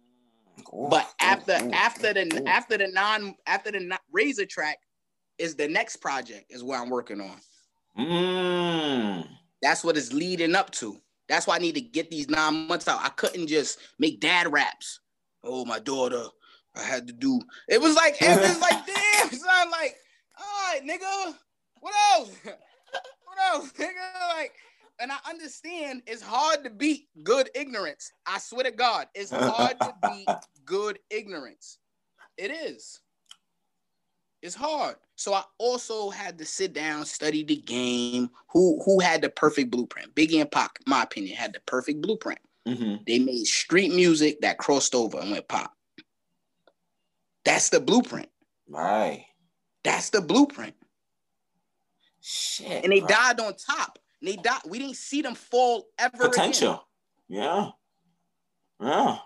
[0.73, 4.77] Ooh, But after after the after the non after the non- razor track
[5.37, 7.39] is the next project is what I'm working on.
[7.97, 9.27] Mm.
[9.61, 11.01] That's what it's leading up to.
[11.29, 13.01] That's why I need to get these nine months out.
[13.03, 14.99] I couldn't just make dad raps.
[15.43, 16.23] Oh, my daughter,
[16.75, 17.41] I had to do.
[17.67, 19.71] It was like it was like damn, son.
[19.71, 19.95] Like,
[20.39, 21.35] all right, nigga,
[21.79, 22.31] what else?
[22.43, 24.35] what else, nigga?
[24.35, 24.53] Like,
[24.99, 28.11] and I understand it's hard to beat good ignorance.
[28.25, 30.27] I swear to God, it's hard to beat
[30.65, 31.77] good ignorance.
[32.37, 33.01] It is.
[34.41, 34.95] It's hard.
[35.17, 38.29] So I also had to sit down, study the game.
[38.49, 40.13] Who who had the perfect blueprint?
[40.13, 42.39] Biggie and Pac, my opinion, had the perfect blueprint.
[42.67, 43.03] Mhm.
[43.07, 45.75] They made street music that crossed over and went pop.
[47.45, 48.29] That's the blueprint.
[48.69, 49.25] Right.
[49.83, 50.75] That's the blueprint.
[52.21, 52.83] Shit.
[52.83, 53.07] And they bro.
[53.07, 53.97] died on top.
[54.21, 54.61] And they died.
[54.67, 56.15] We didn't see them fall ever.
[56.17, 56.29] again.
[56.29, 56.87] potential.
[57.27, 57.71] Yeah.
[58.79, 59.17] Yeah.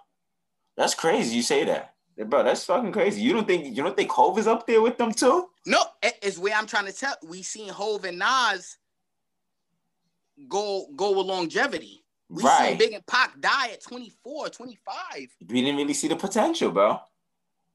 [0.78, 1.36] That's crazy.
[1.36, 1.96] You say that.
[2.18, 3.22] Bro, that's fucking crazy.
[3.22, 5.50] You don't think you don't think Hove is up there with them too?
[6.04, 7.16] It's where I'm trying to tell.
[7.24, 8.78] We seen Hove and Nas
[10.48, 12.04] go go with longevity.
[12.30, 15.04] We seen Big and Pac die at 24, 25.
[15.50, 17.00] We didn't really see the potential, bro.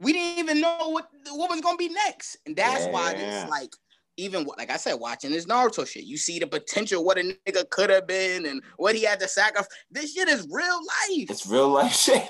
[0.00, 2.38] We didn't even know what what was gonna be next.
[2.46, 3.42] And that's why Yeah.
[3.42, 3.70] it's like
[4.16, 7.68] even like I said, watching this Naruto shit, you see the potential what a nigga
[7.68, 9.68] could have been and what he had to sacrifice.
[9.90, 11.30] This shit is real life.
[11.30, 12.26] It's real life shit.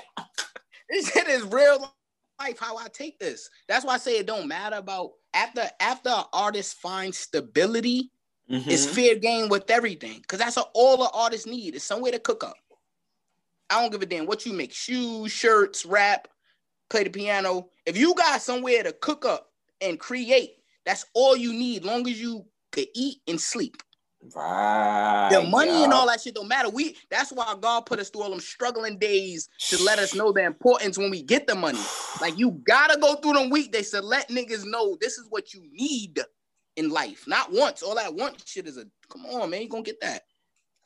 [0.89, 1.79] this shit is real
[2.39, 2.59] life.
[2.59, 3.49] How I take this.
[3.69, 8.11] That's why I say it don't matter about after after an artist finds stability.
[8.49, 8.69] Mm-hmm.
[8.69, 12.43] It's fair game with everything because that's all the artists need is somewhere to cook
[12.43, 12.55] up.
[13.69, 16.29] I don't give a damn what you make shoes, shirts, rap,
[16.89, 17.69] play the piano.
[17.85, 20.51] If you got somewhere to cook up and create,
[20.85, 21.83] that's all you need.
[21.83, 23.83] Long as you could eat and sleep.
[24.35, 25.29] Right.
[25.31, 26.69] The money and all that shit don't matter.
[26.69, 30.31] We that's why God put us through all them struggling days to let us know
[30.31, 31.79] the importance when we get the money.
[32.19, 35.63] Like you gotta go through them weekdays to let niggas know this is what you
[35.71, 36.19] need
[36.75, 37.25] in life.
[37.27, 37.83] Not once.
[37.83, 39.61] All that want shit is a come on, man.
[39.61, 40.23] You gonna get that.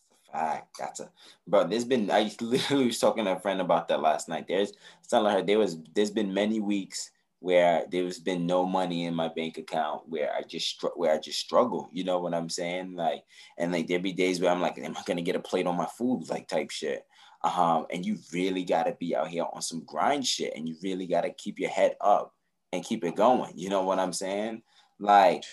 [0.10, 0.78] That's a fact.
[0.78, 1.10] That's a
[1.48, 1.68] bro.
[1.68, 4.46] There's been I literally was talking to a friend about that last night.
[4.48, 4.74] There's
[5.10, 9.28] telling her there was there's been many weeks where there's been no money in my
[9.28, 11.90] bank account where I just where I just struggle.
[11.92, 12.96] You know what I'm saying?
[12.96, 13.24] Like,
[13.58, 15.76] and like there be days where I'm like, am I gonna get a plate on
[15.76, 16.30] my food?
[16.30, 17.04] Like type shit.
[17.44, 21.08] Um, and you really gotta be out here on some grind shit, and you really
[21.08, 22.32] gotta keep your head up
[22.72, 23.54] and keep it going.
[23.58, 24.62] You know what I'm saying?
[25.00, 25.44] Like,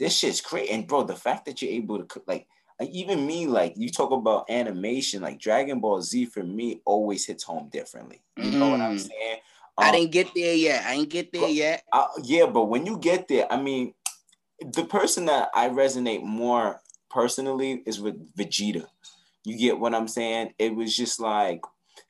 [0.00, 0.72] this shit's crazy.
[0.72, 2.48] And bro, the fact that you're able to like
[2.90, 7.44] even me, like you talk about animation, like Dragon Ball Z for me always hits
[7.44, 8.24] home differently.
[8.36, 9.00] You know what I'm mm.
[9.00, 9.38] saying?
[9.78, 10.84] I um, didn't get there yet.
[10.86, 11.84] I ain't get there but, yet.
[11.92, 13.94] Uh, yeah, but when you get there, I mean,
[14.60, 18.86] the person that I resonate more personally is with Vegeta.
[19.44, 20.54] You get what I'm saying?
[20.58, 21.60] It was just like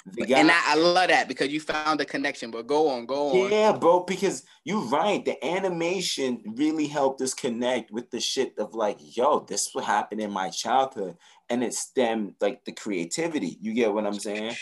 [0.07, 0.39] the guy.
[0.39, 2.51] And I, I love that because you found the connection.
[2.51, 3.51] But go on, go on.
[3.51, 5.25] Yeah, bro, because you're right.
[5.25, 10.21] The animation really helped us connect with the shit of like, yo, this what happened
[10.21, 11.17] in my childhood,
[11.51, 13.59] and it stemmed like the creativity.
[13.61, 14.55] You get what I'm saying?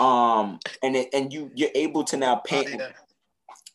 [0.00, 2.80] Um and it, and you you're able to now paint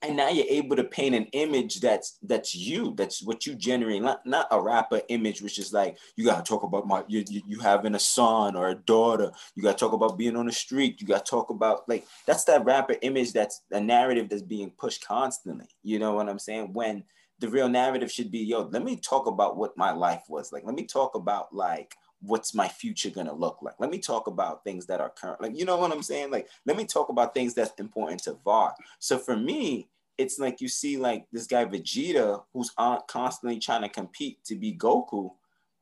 [0.01, 4.01] and now you're able to paint an image that's that's you that's what you generate
[4.01, 7.23] not, not a rapper image which is like you got to talk about my you,
[7.29, 9.31] you, you having a son or a daughter.
[9.55, 11.01] You got to talk about being on the street.
[11.01, 14.71] You got to talk about like that's that rapper image that's a narrative that's being
[14.71, 15.67] pushed constantly.
[15.83, 16.73] You know what i'm saying?
[16.73, 17.03] When
[17.39, 20.63] the real narrative should be yo let me talk about what my life was like.
[20.65, 23.75] Let me talk about like what's my future gonna look like?
[23.79, 25.41] Let me talk about things that are current.
[25.41, 26.31] Like, you know what I'm saying?
[26.31, 28.75] Like, let me talk about things that's important to VAR.
[28.99, 33.83] So for me, it's like you see like this guy Vegeta who's on, constantly trying
[33.83, 35.31] to compete to be Goku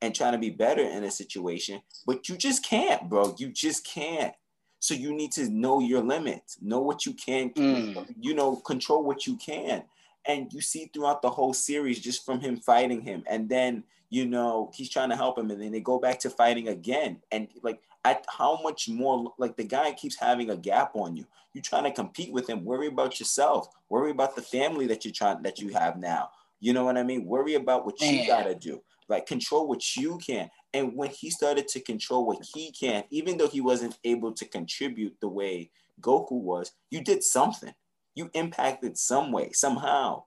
[0.01, 3.35] and trying to be better in a situation, but you just can't, bro.
[3.39, 4.33] You just can't.
[4.79, 8.15] So you need to know your limits, know what you can, mm.
[8.19, 9.83] you know, control what you can.
[10.27, 14.25] And you see throughout the whole series, just from him fighting him, and then you
[14.25, 17.17] know, he's trying to help him, and then they go back to fighting again.
[17.31, 19.33] And like, at how much more?
[19.37, 21.25] Like the guy keeps having a gap on you.
[21.53, 22.63] You're trying to compete with him.
[22.63, 23.67] Worry about yourself.
[23.89, 26.29] Worry about the family that you're trying that you have now.
[26.59, 27.25] You know what I mean?
[27.25, 28.13] Worry about what Man.
[28.13, 28.81] you gotta do.
[29.09, 30.49] Like control what you can.
[30.73, 34.45] And when he started to control what he can, even though he wasn't able to
[34.45, 37.73] contribute the way Goku was, you did something.
[38.17, 40.23] You impacted some way, somehow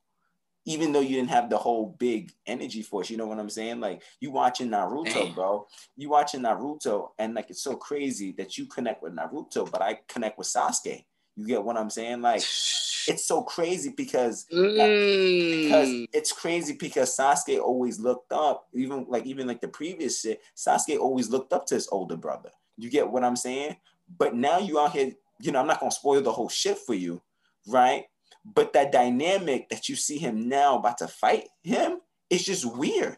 [0.67, 3.81] even though you didn't have the whole big energy force, you know what I'm saying?
[3.81, 5.35] Like you watching Naruto, Damn.
[5.35, 5.67] bro.
[5.97, 10.01] You watching Naruto, and like it's so crazy that you connect with Naruto, but I
[10.07, 11.05] connect with Sasuke.
[11.37, 12.21] You get what I'm saying?
[12.21, 15.67] Like it's so crazy because mm.
[15.67, 20.43] because it's crazy because Sasuke always looked up, even like even like the previous shit.
[20.57, 22.51] Sasuke always looked up to his older brother.
[22.77, 23.77] You get what I'm saying?
[24.19, 26.95] But now you out here, you know, I'm not gonna spoil the whole shit for
[26.95, 27.23] you,
[27.67, 28.05] right?
[28.45, 33.17] But that dynamic that you see him now about to fight him is just weird.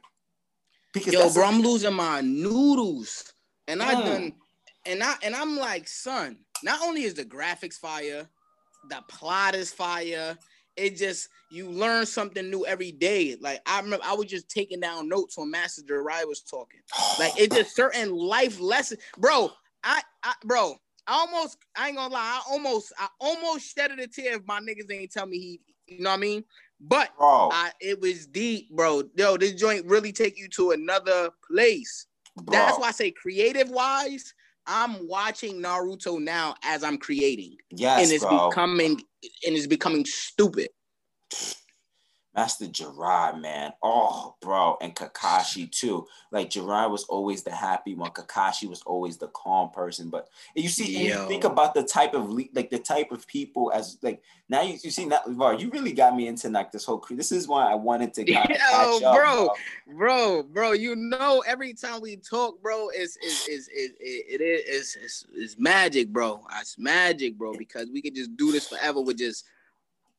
[0.93, 3.33] Because yo, bro, i I'm losing my noodles,
[3.67, 3.85] and mm.
[3.85, 4.33] I done,
[4.85, 6.39] and I and I'm like, son.
[6.65, 8.29] Not only is the graphics fire,
[8.89, 10.37] the plot is fire.
[10.77, 13.37] It just you learn something new every day.
[13.41, 16.81] Like I remember, I was just taking down notes when Master Jirai was talking.
[17.19, 19.51] Like it's just certain life lessons, bro.
[19.85, 20.77] I, I, bro,
[21.07, 24.61] I almost, I ain't gonna lie, I almost, I almost shedded a tear if my
[24.61, 26.45] niggas ain't tell me he, you know what I mean?
[26.81, 27.11] But
[27.53, 29.03] I, it was deep, bro.
[29.17, 32.07] Yo, this joint really take you to another place.
[32.37, 32.53] Bro.
[32.53, 34.35] That's why I say creative wise,
[34.67, 37.57] I'm watching Naruto now as I'm creating.
[37.71, 38.49] Yes, and it's bro.
[38.49, 39.03] becoming
[39.47, 40.69] and it's becoming stupid.
[42.35, 43.73] Master Jirai, man.
[43.83, 44.79] Oh, bro.
[44.81, 46.07] And Kakashi, too.
[46.31, 48.11] Like, Jirai was always the happy one.
[48.11, 50.09] Kakashi was always the calm person.
[50.09, 53.99] But you see, you think about the type of, like, the type of people as,
[54.01, 57.17] like, now you, you see, bro, you really got me into, like, this whole, crew.
[57.17, 58.41] this is why I wanted to Yo,
[59.01, 59.57] bro, up,
[59.87, 64.41] bro, bro, bro, you know, every time we talk, bro, it's, it's, it's, it, it,
[64.41, 66.41] it is, it's, it's magic, bro.
[66.61, 69.45] It's magic, bro, because we can just do this forever with just,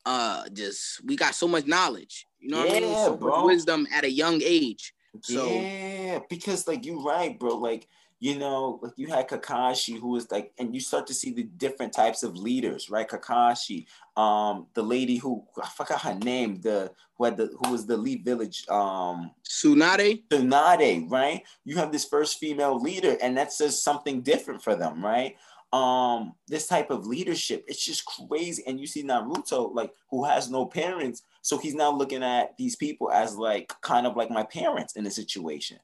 [0.06, 2.90] uh just we got so much knowledge You know what I mean?
[2.90, 3.46] Yeah, So bro.
[3.46, 4.94] wisdom at a young age.
[5.22, 6.00] So- yeah, wisdom at a young age.
[6.02, 7.56] So yeah, because like you're right, bro.
[7.58, 7.88] Like
[8.20, 11.44] you know, like you had Kakashi, who was like, and you start to see the
[11.44, 13.06] different types of leaders, right?
[13.08, 13.86] Kakashi,
[14.16, 17.98] um, the lady who I forgot her name, the who had the who was the
[17.98, 21.44] lead village, um, Tsunade, Tsunade, right?
[21.66, 25.36] You have this first female leader, and that says something different for them, right?
[25.74, 28.64] Um, this type of leadership, it's just crazy.
[28.68, 32.76] And you see Naruto, like who has no parents, so he's now looking at these
[32.76, 35.80] people as like kind of like my parents in a situation.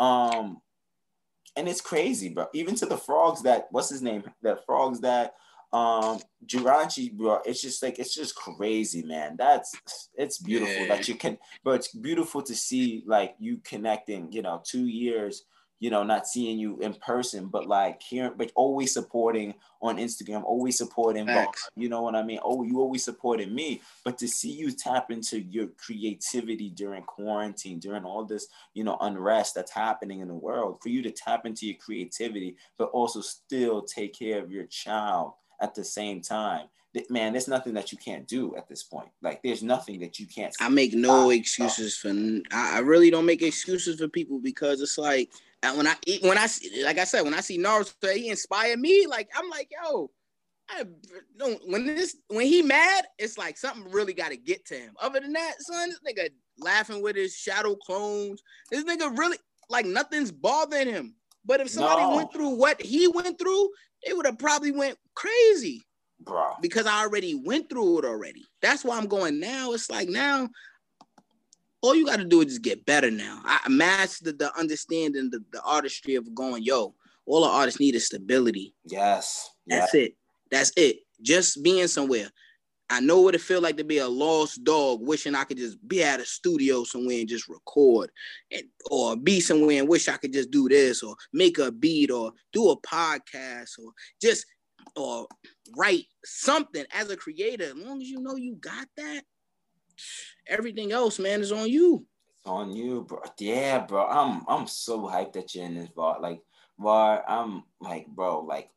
[0.00, 0.62] Um,
[1.56, 2.46] and it's crazy, bro.
[2.54, 4.24] Even to the frogs that what's his name?
[4.42, 5.34] The frogs that
[5.74, 7.40] um Jiranchi, bro.
[7.44, 9.36] It's just like it's just crazy, man.
[9.36, 9.74] That's
[10.14, 10.96] it's beautiful Yeah.
[10.96, 14.32] that you can, but it's beautiful to see like you connecting.
[14.32, 15.44] You know, two years.
[15.80, 20.44] You know, not seeing you in person, but like hearing, but always supporting on Instagram,
[20.44, 21.26] always supporting.
[21.26, 21.68] Facts.
[21.76, 22.40] You know what I mean?
[22.42, 27.78] Oh, you always supported me, but to see you tap into your creativity during quarantine,
[27.78, 31.46] during all this you know unrest that's happening in the world for you to tap
[31.46, 36.66] into your creativity but also still take care of your child at the same time
[37.10, 40.26] man there's nothing that you can't do at this point like there's nothing that you
[40.26, 42.10] can't I make no excuses for.
[42.52, 45.30] I, I really don't make excuses for people because it's like
[45.62, 46.46] when I when I
[46.84, 49.06] like I said when I see Naruto, he inspired me.
[49.06, 50.10] Like I'm like yo,
[50.70, 50.84] I
[51.38, 54.94] don't when this when he mad, it's like something really got to get to him.
[55.00, 56.28] Other than that, son, this nigga
[56.58, 58.42] laughing with his shadow clones.
[58.70, 59.38] This nigga really
[59.70, 61.16] like nothing's bothering him.
[61.44, 62.16] But if somebody No.
[62.16, 63.68] went through what he went through,
[64.06, 65.82] they would have probably went crazy
[66.20, 68.44] bro because I already went through it already.
[68.62, 69.72] That's why I'm going now.
[69.72, 70.48] It's like now,
[71.82, 73.42] all you got to do is just get better now.
[73.44, 76.94] I master the understanding, the, the artistry of going, yo,
[77.26, 78.74] all the artists need is stability.
[78.84, 80.04] yes That's yes.
[80.06, 80.16] it.
[80.50, 80.96] That's it.
[81.20, 82.30] Just being somewhere.
[82.90, 85.76] I know what it feel like to be a lost dog, wishing I could just
[85.88, 88.10] be at a studio somewhere and just record,
[88.50, 92.10] and or be somewhere and wish I could just do this, or make a beat,
[92.10, 94.44] or do a podcast, or just
[94.96, 95.26] or
[95.76, 97.64] write something as a creator.
[97.64, 99.22] As long as you know you got that,
[100.46, 102.06] everything else, man, is on you.
[102.28, 103.20] It's on you, bro.
[103.38, 104.06] Yeah, bro.
[104.06, 106.20] I'm I'm so hyped that you're in this bar.
[106.20, 106.40] Like,
[106.78, 108.70] bar, I'm like, bro, like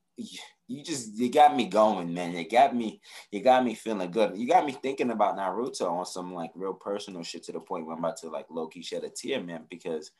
[0.68, 2.34] you, just you got me going, man.
[2.34, 3.02] You got me,
[3.32, 4.38] you got me feeling good.
[4.38, 7.86] You got me thinking about Naruto on some like real personal shit to the point
[7.86, 10.12] where I'm about to like low key shed a tear, man, because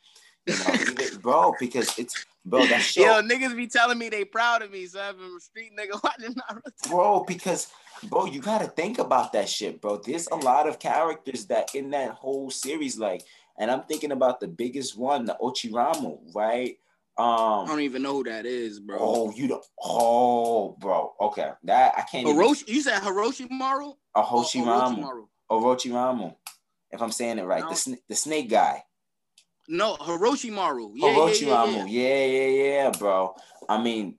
[1.22, 4.86] bro, because it's bro, that show Yo, niggas be telling me they proud of me,
[4.86, 6.88] so I'm a street nigga watching Naruto.
[6.90, 7.68] bro because
[8.04, 11.74] bro you got to think about that shit bro there's a lot of characters that
[11.74, 13.22] in that whole series like
[13.58, 16.78] and i'm thinking about the biggest one the ochiramu right
[17.20, 18.96] I um don't even know who that is, bro.
[19.00, 23.94] oh you don't oh bro okay that i can't even Hiroshi, you said Hiroshi Maru?
[24.14, 26.34] a Or Hoshimamu Orochimaru?
[26.92, 27.70] If i'm saying it right No.
[27.70, 28.84] the, sn- the snake guy
[29.68, 30.92] No, Hiroshi Maru.
[30.94, 31.84] Yeah, yeah, yeah, yeah.
[31.86, 33.34] Yeah, yeah, yeah, bro.
[33.68, 34.16] I mean,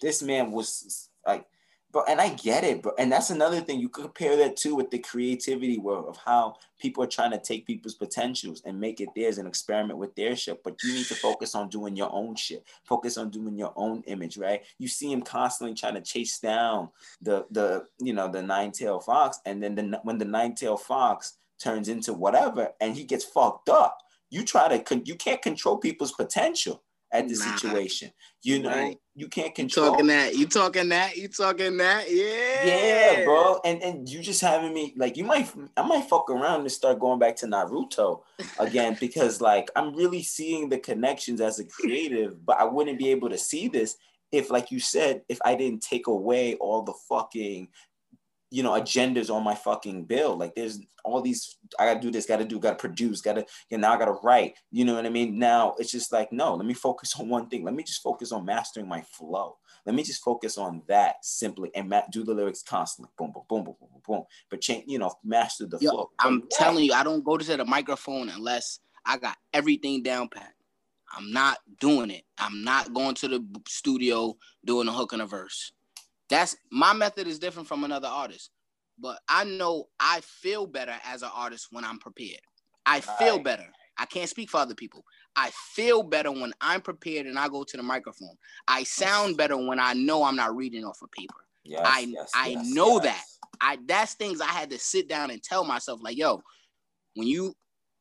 [0.00, 1.46] this man was like,
[1.90, 2.92] bro, and I get it, bro.
[2.96, 7.02] And that's another thing you compare that to with the creativity world of how people
[7.02, 10.62] are trying to take people's potentials and make it theirs and experiment with their shit.
[10.62, 12.64] But you need to focus on doing your own shit.
[12.84, 14.62] Focus on doing your own image, right?
[14.78, 16.90] You see him constantly trying to chase down
[17.20, 20.82] the the you know the nine tailed fox, and then the, when the nine tailed
[20.82, 23.98] fox turns into whatever, and he gets fucked up
[24.32, 27.44] you try to con- you can't control people's potential at the Nah.
[27.56, 28.10] situation.
[28.42, 28.96] You know, Right.
[29.14, 29.90] you can't You control.
[29.90, 30.34] talking that?
[30.34, 31.14] You talking that?
[31.18, 32.10] You talking that?
[32.10, 32.64] Yeah.
[32.64, 36.60] Yeah, bro, and and you just having me like you might I might fuck around
[36.62, 38.22] and start going back to Naruto
[38.58, 43.10] again because like I'm really seeing the connections as a creative, but I wouldn't be
[43.10, 43.96] able to see this
[44.32, 47.68] if, like you said, if I didn't take away all the fucking
[48.52, 50.36] you know agendas on my fucking bill.
[50.36, 53.88] Like there's all these I gotta do this, gotta do, gotta produce, gotta you know,
[53.88, 54.54] now I gotta write.
[54.70, 55.38] You know what I mean?
[55.38, 57.64] Now it's just like no, let me focus on one thing.
[57.64, 59.56] Let me just focus on mastering my flow.
[59.86, 63.10] Let me just focus on that simply and ma- do the lyrics constantly.
[63.16, 64.24] Boom, boom, boom, boom, boom, boom, boom.
[64.50, 66.10] But change, you know, master the Yo, flow.
[66.18, 70.52] I'm telling you, I don't go to the microphone unless I got everything down pat.
[71.14, 72.24] I'm not doing it.
[72.38, 75.72] I'm not going to the studio doing a hook and a verse.
[76.32, 78.50] That's my method is different from another artist.
[78.98, 82.40] But I know I feel better as an artist when I'm prepared.
[82.86, 83.44] I feel Right.
[83.44, 83.66] better.
[83.98, 85.04] I can't speak for other people.
[85.36, 88.34] I feel better when I'm prepared and I go to the microphone.
[88.66, 91.46] I sound better when I know I'm not reading off a paper.
[91.64, 93.24] Yes, I yes, I yes, know that.
[93.60, 96.42] I that's things I had to sit down and tell myself like, yo,
[97.14, 97.54] when you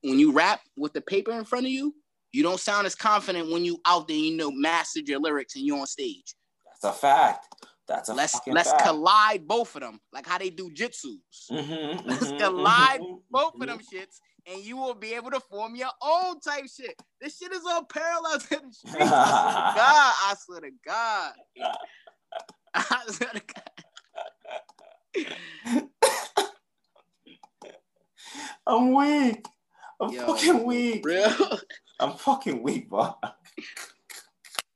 [0.04, 1.94] when you rap with the paper in front of you,
[2.32, 5.66] you don't sound as confident when you out there, you know, mastered your lyrics and
[5.66, 6.34] you're on stage.
[6.82, 7.48] That's a fact.
[7.92, 8.84] That's a let's let's fact.
[8.86, 11.52] collide both of them, like how they do jutsus.
[11.52, 13.68] Mhm, Let's mhm, collide mhm, both of mhm.
[13.68, 16.96] them shits, and you will be able to form your own type shit.
[17.20, 18.96] This shit is all parallel to the streets.
[18.96, 20.14] I swear to God.
[20.24, 21.34] I swear to God.
[22.74, 23.42] I swear to
[25.66, 25.90] God.
[28.66, 29.46] I'm weak.
[30.00, 31.06] I'm Yo, fucking weak.
[31.06, 31.60] Real.
[32.00, 33.14] I'm fucking weak, bro.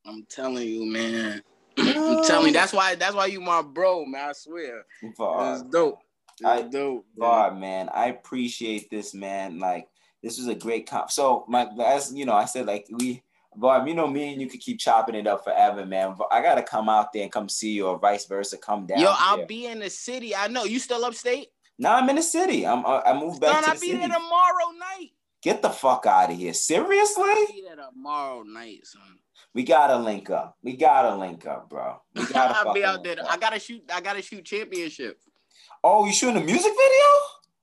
[0.05, 1.41] I'm telling you, man.
[1.78, 4.30] I'm telling you, that's why that's why you my bro, man.
[4.30, 4.86] I swear.
[5.01, 5.99] It's dope.
[6.39, 7.05] It's I- dope.
[7.15, 7.30] man.
[7.30, 7.89] Var, man.
[7.93, 9.59] I appreciate this, man.
[9.59, 9.88] Like,
[10.23, 11.11] this was a great comp.
[11.11, 13.23] So, my as you know, I said like we.
[13.57, 16.13] Var, you know me and you could keep chopping it up forever, man.
[16.17, 18.57] But I gotta come out there and come see you, or vice versa.
[18.57, 18.99] Come down.
[18.99, 19.15] Yo, here.
[19.17, 20.36] I'll be in the city.
[20.36, 20.65] I know.
[20.65, 21.47] You still upstate?
[21.80, 22.67] Now I'm in the city.
[22.67, 22.86] I'm.
[22.86, 23.99] I I moved back Son, to I'll the be city.
[23.99, 25.11] there tomorrow night.
[25.45, 26.55] Get the fuck out of here.
[26.55, 27.23] Seriously?
[27.23, 29.03] I'll be there tomorrow night, son.
[29.53, 30.57] We gotta link up.
[30.63, 32.01] We gotta link up, bro.
[32.15, 33.17] We gotta I'll be out there.
[33.17, 33.83] link I gotta shoot.
[33.93, 35.19] I gotta shoot championship.
[35.83, 37.05] Oh, you shooting a music video?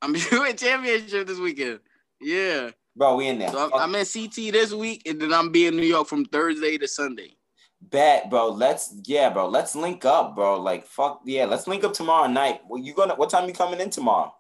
[0.01, 1.81] I'm shooting championship this weekend.
[2.21, 2.71] Yeah.
[2.95, 3.51] Bro, we in there.
[3.51, 6.25] So I'm, I'm in CT this week, and then I'm be in New York from
[6.27, 7.37] Thursday to Sunday.
[7.81, 8.51] Bet, bro.
[8.51, 9.49] Let's yeah, bro.
[9.49, 10.61] Let's link up, bro.
[10.61, 11.47] Like fuck yeah.
[11.47, 12.61] Let's link up tomorrow night.
[12.69, 14.33] Well, you gonna what time you coming in tomorrow?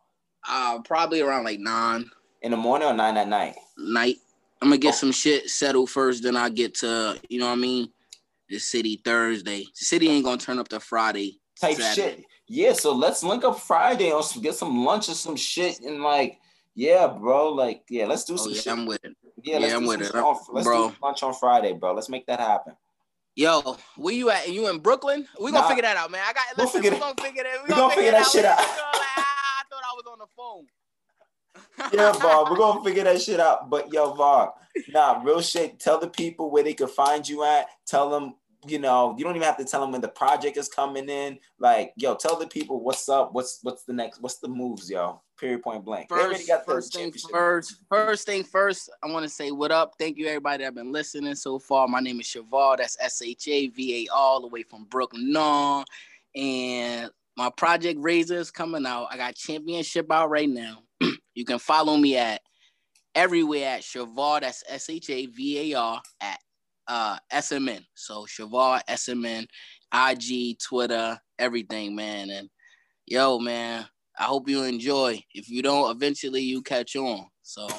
[0.49, 2.09] Uh, probably around like nine
[2.43, 3.55] In the morning or nine at night?
[3.79, 4.17] night.
[4.61, 4.99] I'm gonna get Oh.
[4.99, 7.93] some shit settled first, then I get to you know what I mean.
[8.49, 9.61] The city Thursday.
[9.79, 11.41] The city ain't gonna turn up to Friday.
[11.61, 12.17] Type Saturday.
[12.19, 12.25] shit.
[12.49, 16.03] Yeah, so let's link up Friday or some, get some lunch or some shit and
[16.03, 16.39] like
[16.75, 17.51] yeah, bro.
[17.51, 18.73] Like yeah, let's do Oh some yeah, shit.
[18.73, 19.17] I'm with it.
[19.43, 20.89] yeah, let's yeah, do I'm with it, on- let's bro.
[20.91, 21.93] do lunch on Friday, bro.
[21.95, 22.75] Let's make that happen.
[23.35, 24.49] Yo, where you at?
[24.53, 25.27] You in Brooklyn?
[25.41, 25.69] We gonna Nah.
[25.69, 26.21] figure that out, man.
[26.29, 26.45] I got.
[26.59, 27.63] We'll figure we that- gonna figure that.
[27.63, 28.59] We, we gonna figure that shit out.
[28.59, 28.77] Gonna like,
[29.17, 30.67] ah, I thought I was on the phone.
[31.93, 33.71] Yeah, Var, we're gonna figure that shit out.
[33.71, 34.55] But yo, Var,
[34.89, 35.79] nah, real shit.
[35.79, 37.67] Tell the people where they could find you at.
[37.87, 38.35] Tell them,
[38.67, 41.39] you know, you don't even have to tell them when the project is coming in.
[41.59, 43.33] Like, yo, tell the people what's up.
[43.33, 44.21] What's what's the next?
[44.21, 45.21] What's the moves, yo?
[45.39, 46.09] Period, point blank.
[46.09, 47.75] First, got first thing first.
[47.89, 48.89] First thing first.
[49.03, 49.95] I want to say what up.
[49.99, 51.89] Thank you everybody that been listening so far.
[51.89, 52.77] My name is Shavar.
[52.77, 55.85] That's S H A V A all the way from Brooklyn, no.
[56.37, 59.09] And my project Razor is coming out.
[59.11, 60.79] I got championship out right now.
[61.35, 62.41] You can follow me at
[63.15, 64.41] everywhere at Shavar.
[64.41, 66.39] That's S H A V A R at
[66.89, 67.85] uh SMN.
[67.95, 69.47] So Shavar SMN,
[69.95, 72.31] IG, Twitter, everything, man.
[72.31, 72.49] And
[73.07, 73.87] yo, man,
[74.19, 75.23] I hope you enjoy.
[75.35, 77.27] If you don't, eventually you catch on.
[77.43, 77.69] So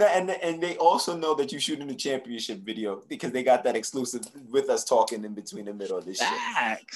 [0.00, 3.76] And and they also know that you shooting the championship video because they got that
[3.76, 6.28] exclusive with us talking in between the middle of this shit.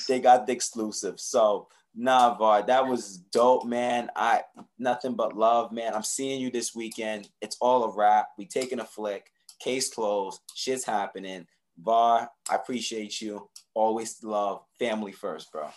[0.08, 1.20] They got the exclusive.
[1.20, 4.10] So nah, Var, that was dope, man.
[4.16, 4.42] I
[4.78, 5.94] nothing but love, man.
[5.94, 7.28] I'm seeing you this weekend.
[7.40, 8.28] It's all a wrap.
[8.38, 9.30] We taking a flick.
[9.60, 10.40] Case closed.
[10.54, 11.46] Shit's happening.
[11.78, 13.48] Var, I appreciate you.
[13.74, 14.62] Always love.
[14.78, 15.68] Family first, bro.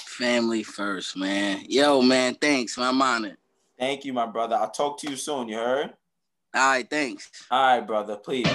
[0.00, 1.64] Family first, man.
[1.68, 2.78] Yo, man, thanks.
[2.78, 3.24] My man.
[3.26, 3.36] I'm.
[3.78, 4.56] Thank you, my brother.
[4.56, 5.48] I'll talk to you soon.
[5.48, 5.94] You heard?
[6.54, 7.30] All right, thanks.
[7.50, 8.16] All right, brother.
[8.16, 8.46] Please.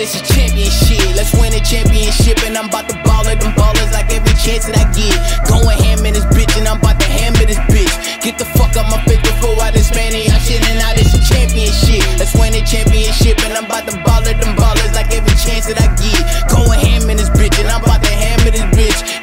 [0.00, 1.12] This is championship.
[1.12, 2.40] Let's win a championship.
[2.48, 5.12] And I'm about to ball at them ballers like every chance that I get.
[5.44, 7.92] Going ham in this bitch, and I'm about to hammer this bitch.
[8.24, 10.64] Get the fuck out my face before I this man and y'all shit.
[10.64, 12.00] And now this is championship.
[12.16, 13.36] Let's win a championship.
[13.44, 16.24] And I'm about to ball at them ballers like every chance that I get.
[16.48, 19.20] Going ham in this bitch, and I'm about to hammer this bitch.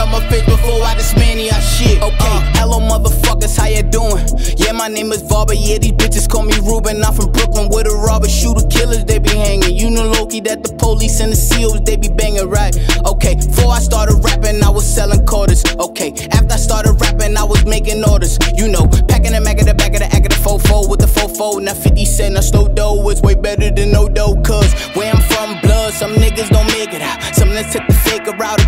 [0.00, 2.00] The out my face before I and shit.
[2.00, 4.24] Okay, hello motherfuckers, how you doing?
[4.56, 5.52] Yeah, my name is Barber.
[5.52, 7.04] Yeah, these bitches call me Ruben.
[7.04, 9.76] I'm from Brooklyn with a robber, shooter, killers, they be hanging.
[9.76, 12.72] You know Loki that the police and the SEALs, they be banging, right?
[13.04, 15.64] Okay, before I started rapping, I was selling quarters.
[15.78, 18.38] Okay, after I started rapping, I was making orders.
[18.56, 21.00] You know, packing the Mac at the back of the act of the fofo with
[21.00, 21.60] the fofo.
[21.60, 24.40] Now 50 cent, now slow dough is way better than no dough.
[24.44, 27.20] Cause where I'm from, blood, some niggas don't make it out.
[27.34, 28.59] Some that took the faker route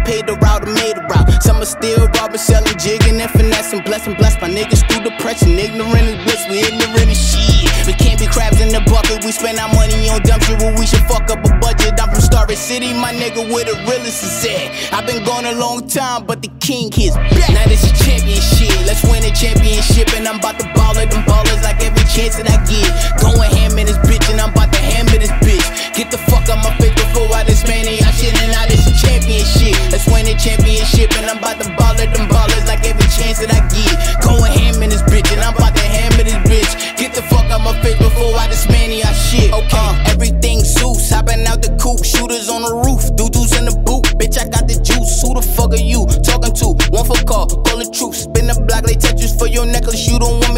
[1.73, 5.57] still robbing, selling, jigging, and finessing, blessing, bless my niggas through depression.
[5.59, 7.87] Ignorant is bliss, we ignorant as shit.
[7.87, 10.87] We can't be crabs in the bucket, we spend our money on dumb shit we
[10.87, 11.99] should fuck up a budget.
[11.99, 14.71] I'm from Starving City, my nigga, where the realest is at.
[14.93, 17.51] I've been gone a long time, but the king is back.
[17.51, 21.25] Now this is championship, let's win a championship, and I'm about to ball at them
[21.25, 22.87] ballers like every chance that I get.
[23.19, 25.67] Going ham in this bitch, and I'm about to hammer this bitch.
[25.97, 28.67] Get the fuck out my face before I this man and y'all shit, and now
[28.69, 29.75] this is championship.
[29.91, 33.43] Let's win a championship, and I'm about to ball at them ballers like every chance
[33.43, 34.23] that I get.
[34.23, 36.71] Going ham in this bitch, and I'm about to hammer this bitch.
[36.97, 39.53] Get the fuck out my face before I man y'all shit.
[39.53, 43.75] Okay, uh, everything Zeus, hopping out the coop, shooters on the roof, doo-doos in the
[43.83, 44.05] boot.
[44.19, 45.23] Bitch, I got the juice.
[45.23, 46.79] Who the fuck are you talking to?
[46.95, 48.29] One for call, call the truth.
[48.29, 50.07] Spin the block like Tetris for your necklace.
[50.07, 50.52] You don't want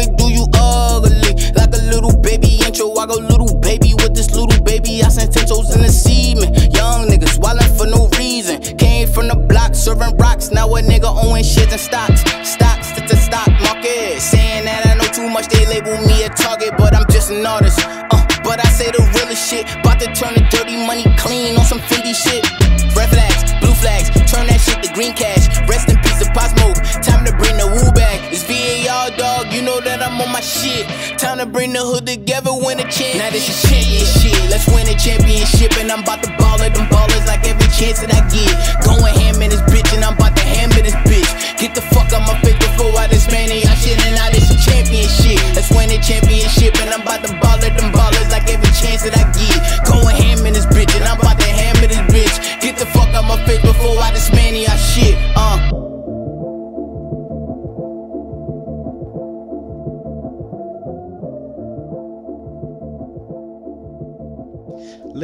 [11.75, 14.19] in stocks, stocks to the stock market.
[14.19, 17.45] Saying that I know too much, they label me a target, but I'm just an
[17.45, 17.79] artist.
[17.83, 19.67] Uh, but I say the realest shit.
[19.83, 22.47] About to turn the dirty money clean on some Fendi shit.
[22.95, 25.51] Red flags, blue flags, turn that shit to green cash.
[25.67, 26.79] Rest in peace, the pot smoke.
[27.03, 28.23] Time to bring the woo back.
[28.31, 29.51] It's VAR, dog.
[29.51, 30.87] You know that I'm on my shit.
[31.19, 33.19] Time to bring the hood together, win a chance.
[33.19, 34.31] Now this is championship.
[34.47, 37.99] Let's win a championship, and I'm about to ball at them ballers like every chance
[37.99, 38.84] that I get.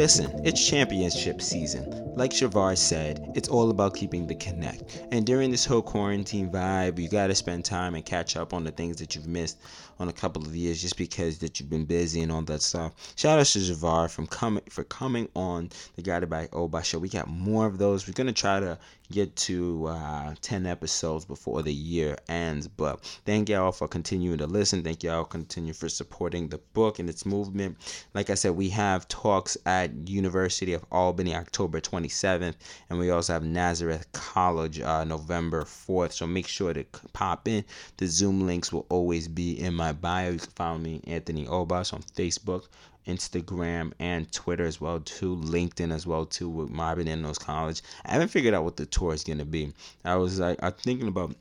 [0.01, 2.15] Listen, it's championship season.
[2.15, 4.99] Like Shavar said, it's all about keeping the connect.
[5.11, 8.71] And during this whole quarantine vibe, you gotta spend time and catch up on the
[8.71, 9.59] things that you've missed
[10.01, 12.93] on a couple of years just because that you've been busy and all that stuff.
[13.15, 16.97] Shout out to Shavar from coming for coming on the Guided by Obas show.
[16.97, 18.07] We got more of those.
[18.07, 18.79] We're gonna try to
[19.11, 22.67] get to uh, 10 episodes before the year ends.
[22.67, 24.83] But thank y'all for continuing to listen.
[24.83, 27.77] Thank y'all continue for supporting the book and its movement.
[28.13, 32.55] Like I said, we have talks at University of Albany October 27th,
[32.89, 36.13] and we also have Nazareth College uh, November 4th.
[36.13, 36.83] So make sure to
[37.13, 37.63] pop in.
[37.97, 40.31] The Zoom links will always be in my bio.
[40.31, 42.65] You can follow me, Anthony Obas, on Facebook.
[43.07, 47.81] Instagram and Twitter as well too, LinkedIn as well too with Marvin in college.
[48.05, 49.73] I haven't figured out what the tour is gonna be.
[50.05, 51.35] I was like I'm thinking about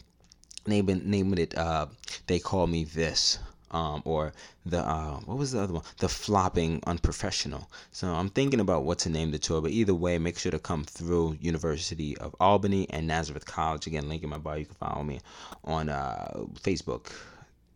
[0.66, 1.86] naming naming it uh
[2.26, 3.38] they call me this.
[3.72, 4.32] Um, or
[4.66, 5.84] the uh, what was the other one?
[5.98, 7.70] The flopping unprofessional.
[7.92, 10.58] So I'm thinking about what to name the tour, but either way, make sure to
[10.58, 13.86] come through University of Albany and Nazareth College.
[13.86, 14.56] Again, link in my bio.
[14.56, 15.20] You can follow me
[15.62, 17.12] on uh, Facebook,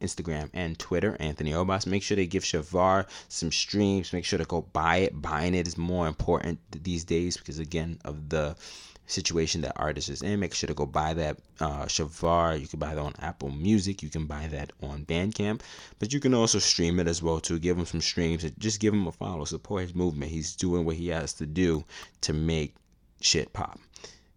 [0.05, 1.87] Instagram, and Twitter, Anthony Obas.
[1.87, 4.13] Make sure they give Shavar some streams.
[4.13, 5.21] Make sure to go buy it.
[5.21, 8.57] Buying it is more important these days because, again, of the
[9.07, 10.41] situation that artist is in.
[10.41, 12.61] Make sure to go buy that uh, Shavar.
[12.61, 14.03] You can buy that on Apple Music.
[14.03, 15.61] You can buy that on Bandcamp.
[15.99, 18.45] But you can also stream it as well to give him some streams.
[18.59, 19.45] Just give him a follow.
[19.45, 20.31] Support his movement.
[20.31, 21.85] He's doing what he has to do
[22.23, 22.75] to make
[23.21, 23.79] shit pop.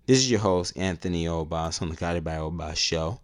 [0.05, 3.19] This is your host, Anthony Obas on the Guided by Obas show.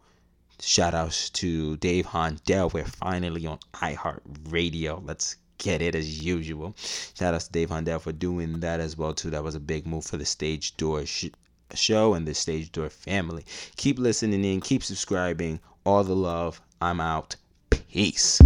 [0.65, 2.71] Shout outs to Dave Hondell.
[2.71, 5.05] We're finally on iHeartRadio.
[5.05, 6.73] Let's get it as usual.
[6.77, 9.29] Shout out to Dave Hondell for doing that as well too.
[9.29, 11.25] That was a big move for the Stage Door sh-
[11.73, 13.45] show and the Stage Door family.
[13.75, 15.59] Keep listening in, keep subscribing.
[15.85, 16.61] All the love.
[16.81, 17.35] I'm out.
[17.69, 18.39] Peace.